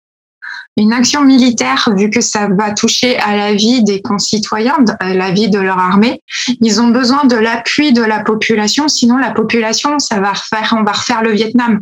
[0.77, 5.31] Une action militaire, vu que ça va toucher à la vie des concitoyens, à la
[5.31, 6.21] vie de leur armée,
[6.61, 8.89] ils ont besoin de l'appui de la population.
[8.89, 11.81] Sinon, la population, ça va refaire, on va refaire le Vietnam.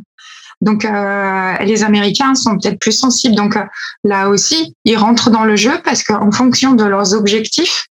[0.61, 3.34] Donc, euh, les Américains sont peut-être plus sensibles.
[3.34, 3.64] Donc, euh,
[4.05, 7.86] là aussi, ils rentrent dans le jeu parce qu'en fonction de leurs objectifs,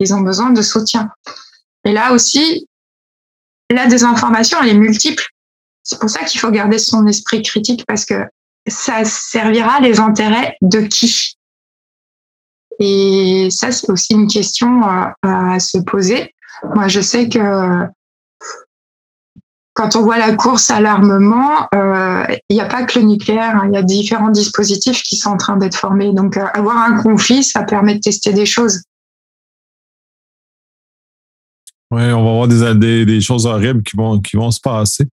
[0.00, 1.10] ils ont besoin de soutien.
[1.84, 2.66] Et là aussi,
[3.70, 5.24] la désinformation, elle est multiple.
[5.82, 8.26] C'est pour ça qu'il faut garder son esprit critique parce que
[8.66, 11.36] ça servira les intérêts de qui?
[12.78, 14.82] Et ça, c'est aussi une question
[15.22, 16.34] à, se poser.
[16.74, 17.86] Moi, je sais que
[19.74, 23.56] quand on voit la course à l'armement, euh, il n'y a pas que le nucléaire,
[23.56, 26.12] hein, il y a différents dispositifs qui sont en train d'être formés.
[26.12, 28.82] Donc, euh, avoir un conflit, ça permet de tester des choses.
[31.90, 35.06] Oui, on va voir des, des, choses horribles qui vont, qui vont se passer.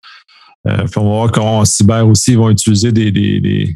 [0.68, 3.11] Euh, puis on va voir comment en cyber aussi, ils vont utiliser des.
[3.11, 3.76] des,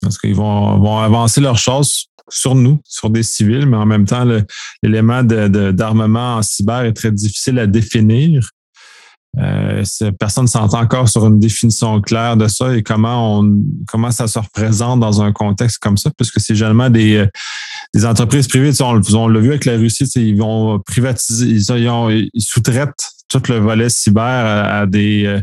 [0.00, 4.06] parce qu'ils vont, vont avancer leurs choses sur nous, sur des civils, mais en même
[4.06, 4.26] temps,
[4.82, 8.48] l'élément d'armement en cyber est très difficile à définir.
[9.38, 9.82] Euh,
[10.18, 14.28] personne ne s'entend encore sur une définition claire de ça et comment on comment ça
[14.28, 17.26] se représente dans un contexte comme ça, puisque c'est généralement des, euh,
[17.94, 18.70] des entreprises privées.
[18.80, 23.88] On, l'a vu avec la Russie, ils vont privatiser, ils, ils sous-traitent tout le volet
[23.88, 25.40] cyber à, des euh,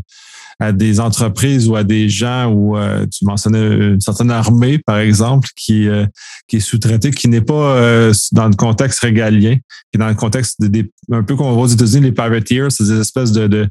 [0.60, 4.98] à des entreprises ou à des gens où euh, tu mentionnais une certaine armée, par
[4.98, 6.06] exemple, qui, euh,
[6.48, 10.14] qui est sous-traitée, qui n'est pas euh, dans le contexte régalien, qui est dans le
[10.14, 13.46] contexte des, un peu comme on voit aux États-Unis, les privateers, c'est des espèces de,
[13.46, 13.68] de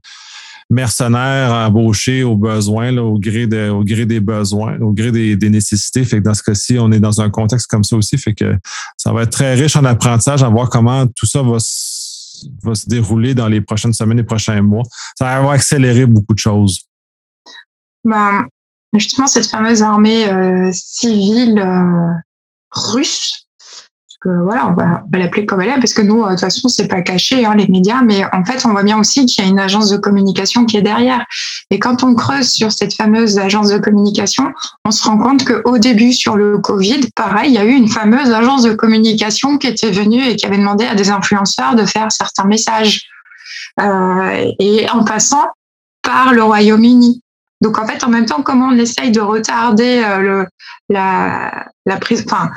[0.70, 5.36] mercenaires embauchés au besoin, là, au, gré de, au gré des besoins, au gré des,
[5.36, 6.04] des, nécessités.
[6.06, 8.18] Fait que dans ce cas-ci, on est dans un contexte comme ça aussi.
[8.18, 8.56] Fait que
[8.98, 12.01] ça va être très riche en apprentissage, à voir comment tout ça va se
[12.64, 14.84] va se dérouler dans les prochaines semaines, les prochains mois.
[15.18, 16.88] Ça va accélérer beaucoup de choses.
[18.04, 18.46] Ben,
[18.94, 22.14] justement, cette fameuse armée euh, civile euh,
[22.72, 23.41] russe,
[24.22, 26.68] que, voilà, on va, l'appeler comme elle est, parce que nous, euh, de toute façon,
[26.68, 29.48] c'est pas caché, hein, les médias, mais en fait, on voit bien aussi qu'il y
[29.48, 31.26] a une agence de communication qui est derrière.
[31.72, 34.54] Et quand on creuse sur cette fameuse agence de communication,
[34.86, 37.90] on se rend compte qu'au début, sur le Covid, pareil, il y a eu une
[37.90, 41.86] fameuse agence de communication qui était venue et qui avait demandé à des influenceurs de
[41.86, 43.08] faire certains messages.
[43.80, 45.46] Euh, et en passant
[46.02, 47.22] par le Royaume-Uni.
[47.62, 50.48] Donc en fait, en même temps, comment on essaye de retarder euh, le,
[50.90, 52.24] la, la prise.
[52.26, 52.50] Enfin,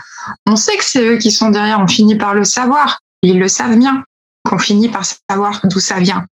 [0.46, 1.80] on sait que c'est eux qui sont derrière.
[1.80, 3.00] On finit par le savoir.
[3.22, 4.02] Ils le savent bien.
[4.48, 6.26] Qu'on finit par savoir d'où ça vient.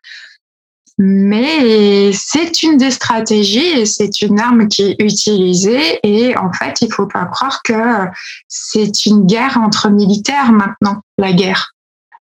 [1.00, 6.00] Mais c'est une des stratégies et c'est une arme qui est utilisée.
[6.02, 8.06] Et en fait, il faut pas croire que
[8.48, 11.00] c'est une guerre entre militaires maintenant.
[11.16, 11.72] La guerre,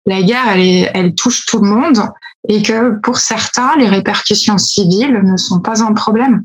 [0.06, 2.02] la guerre, elle, est, elle touche tout le monde
[2.48, 6.44] et que pour certains, les répercussions civiles ne sont pas un problème.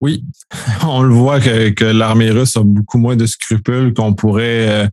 [0.00, 0.24] Oui,
[0.86, 4.88] on le voit que, l'armée russe a beaucoup moins de scrupules qu'on pourrait euh,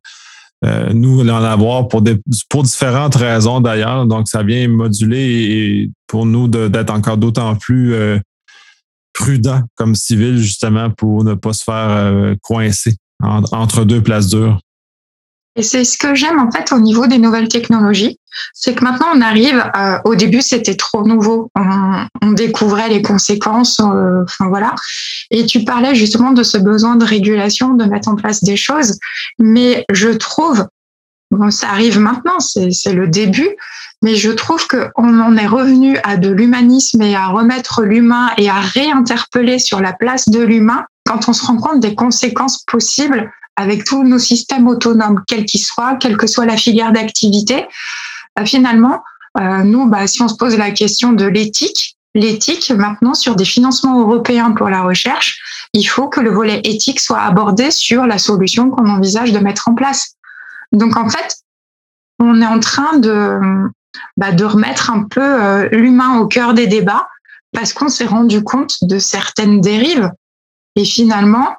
[0.66, 4.08] euh, nous en avoir pour, différentes raisons d'ailleurs.
[4.08, 8.20] Donc, ça vient moduler et, pour nous d'être encore d'autant plus euh,
[9.14, 14.60] prudent comme civil justement pour ne pas se faire coincer entre deux places dures.
[15.56, 18.20] Et c'est ce que j'aime en fait au niveau des nouvelles technologies,
[18.54, 19.64] c'est que maintenant on arrive.
[20.04, 21.50] Au début, c'était trop nouveau.
[21.56, 23.80] On, on, découvrait les conséquences.
[23.80, 24.76] Euh, enfin voilà.
[25.32, 29.00] Et tu parlais justement de ce besoin de régulation, de mettre en place des choses.
[29.40, 30.68] Mais je trouve,
[31.32, 33.56] bon, ça arrive maintenant, c'est le début.
[34.02, 38.50] Mais je trouve qu'on en est revenu à de l'humanisme et à remettre l'humain et
[38.50, 43.32] à réinterpeller sur la place de l'humain quand on se rend compte des conséquences possibles
[43.56, 47.68] avec tous nos systèmes autonomes, quels qu'ils soient, quelle que soit la filière d'activité,
[48.40, 49.04] euh, finalement,
[49.38, 53.46] euh, nous, bah, si on se pose la question de l'éthique, l'éthique, maintenant, sur des
[53.46, 58.18] financements européens pour la recherche, il faut que le volet éthique soit abordé sur la
[58.18, 60.16] solution qu'on envisage de mettre en place.
[60.72, 61.38] Donc, en fait,
[62.20, 63.40] on est en train de,
[64.18, 67.10] bah, de remettre un peu euh, l'humain au cœur des débats
[67.52, 70.12] parce qu'on s'est rendu compte de certaines dérives.
[70.76, 71.56] Et finalement,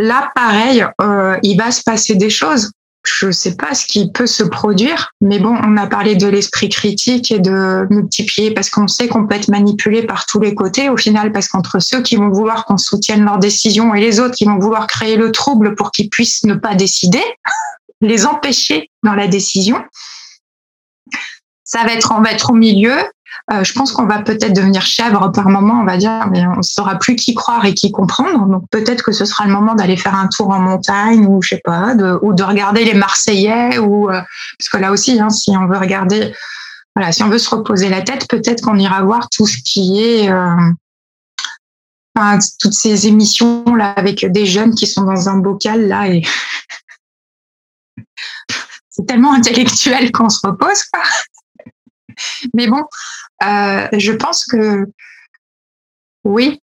[0.00, 2.72] Là, pareil, euh, il va se passer des choses.
[3.04, 6.26] Je ne sais pas ce qui peut se produire, mais bon, on a parlé de
[6.26, 10.54] l'esprit critique et de multiplier parce qu'on sait qu'on peut être manipulé par tous les
[10.54, 14.20] côtés au final, parce qu'entre ceux qui vont vouloir qu'on soutienne leurs décisions et les
[14.20, 17.22] autres qui vont vouloir créer le trouble pour qu'ils puissent ne pas décider,
[18.00, 19.84] les empêcher dans la décision,
[21.62, 22.96] ça va être, on va être au milieu.
[23.52, 26.58] Euh, je pense qu'on va peut-être devenir chèvre par moment, on va dire, mais on
[26.58, 28.46] ne saura plus qui croire et qui comprendre.
[28.46, 31.48] Donc peut-être que ce sera le moment d'aller faire un tour en montagne ou je
[31.50, 34.20] sais pas, de, ou de regarder les Marseillais ou euh,
[34.58, 36.32] parce que là aussi, hein, si on veut regarder,
[36.94, 40.00] voilà, si on veut se reposer la tête, peut-être qu'on ira voir tout ce qui
[40.00, 40.54] est euh,
[42.60, 46.22] toutes ces émissions là avec des jeunes qui sont dans un bocal là et
[48.90, 50.84] c'est tellement intellectuel qu'on se repose.
[50.92, 51.02] Quoi.
[52.54, 52.82] Mais bon,
[53.44, 54.86] euh, je pense que
[56.24, 56.60] oui,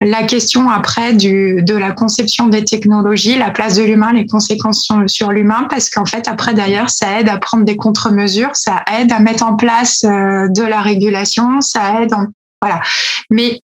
[0.00, 4.86] la question après du, de la conception des technologies, la place de l'humain, les conséquences
[5.06, 9.12] sur, l'humain, parce qu'en fait, après, d'ailleurs, ça aide à prendre des contre-mesures, ça aide
[9.12, 12.12] à mettre en place euh, de la régulation, ça aide,
[12.60, 12.82] voilà.
[13.30, 13.60] Mais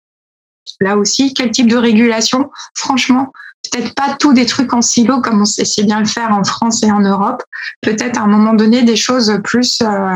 [0.80, 2.50] là aussi, quel type de régulation?
[2.74, 3.32] Franchement,
[3.70, 6.44] peut-être pas tout des trucs en silo comme on sait si bien le faire en
[6.44, 7.42] France et en Europe.
[7.82, 10.14] Peut-être à un moment donné des choses plus euh,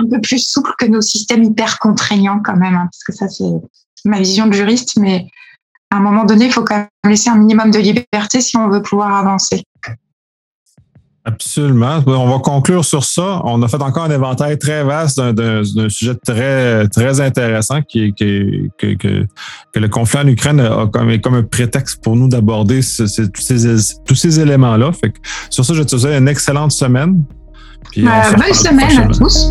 [0.00, 3.28] un peu plus souple que nos systèmes hyper contraignants quand même, hein, parce que ça
[3.28, 3.44] c'est
[4.04, 5.26] ma vision de juriste, mais
[5.90, 8.68] à un moment donné, il faut quand même laisser un minimum de liberté si on
[8.68, 9.62] veut pouvoir avancer.
[11.24, 12.02] Absolument.
[12.06, 13.42] On va conclure sur ça.
[13.44, 18.70] On a fait encore un inventaire très vaste d'un sujet très, très intéressant qui, qui,
[18.78, 19.26] que, que,
[19.74, 23.30] le conflit en Ukraine a comme, comme un prétexte pour nous d'aborder tous, ces,
[24.06, 24.92] tous ces éléments-là.
[25.50, 27.22] Sur ça, je te souhaite une excellente semaine.
[27.92, 29.50] Puis bonne semaine à tous.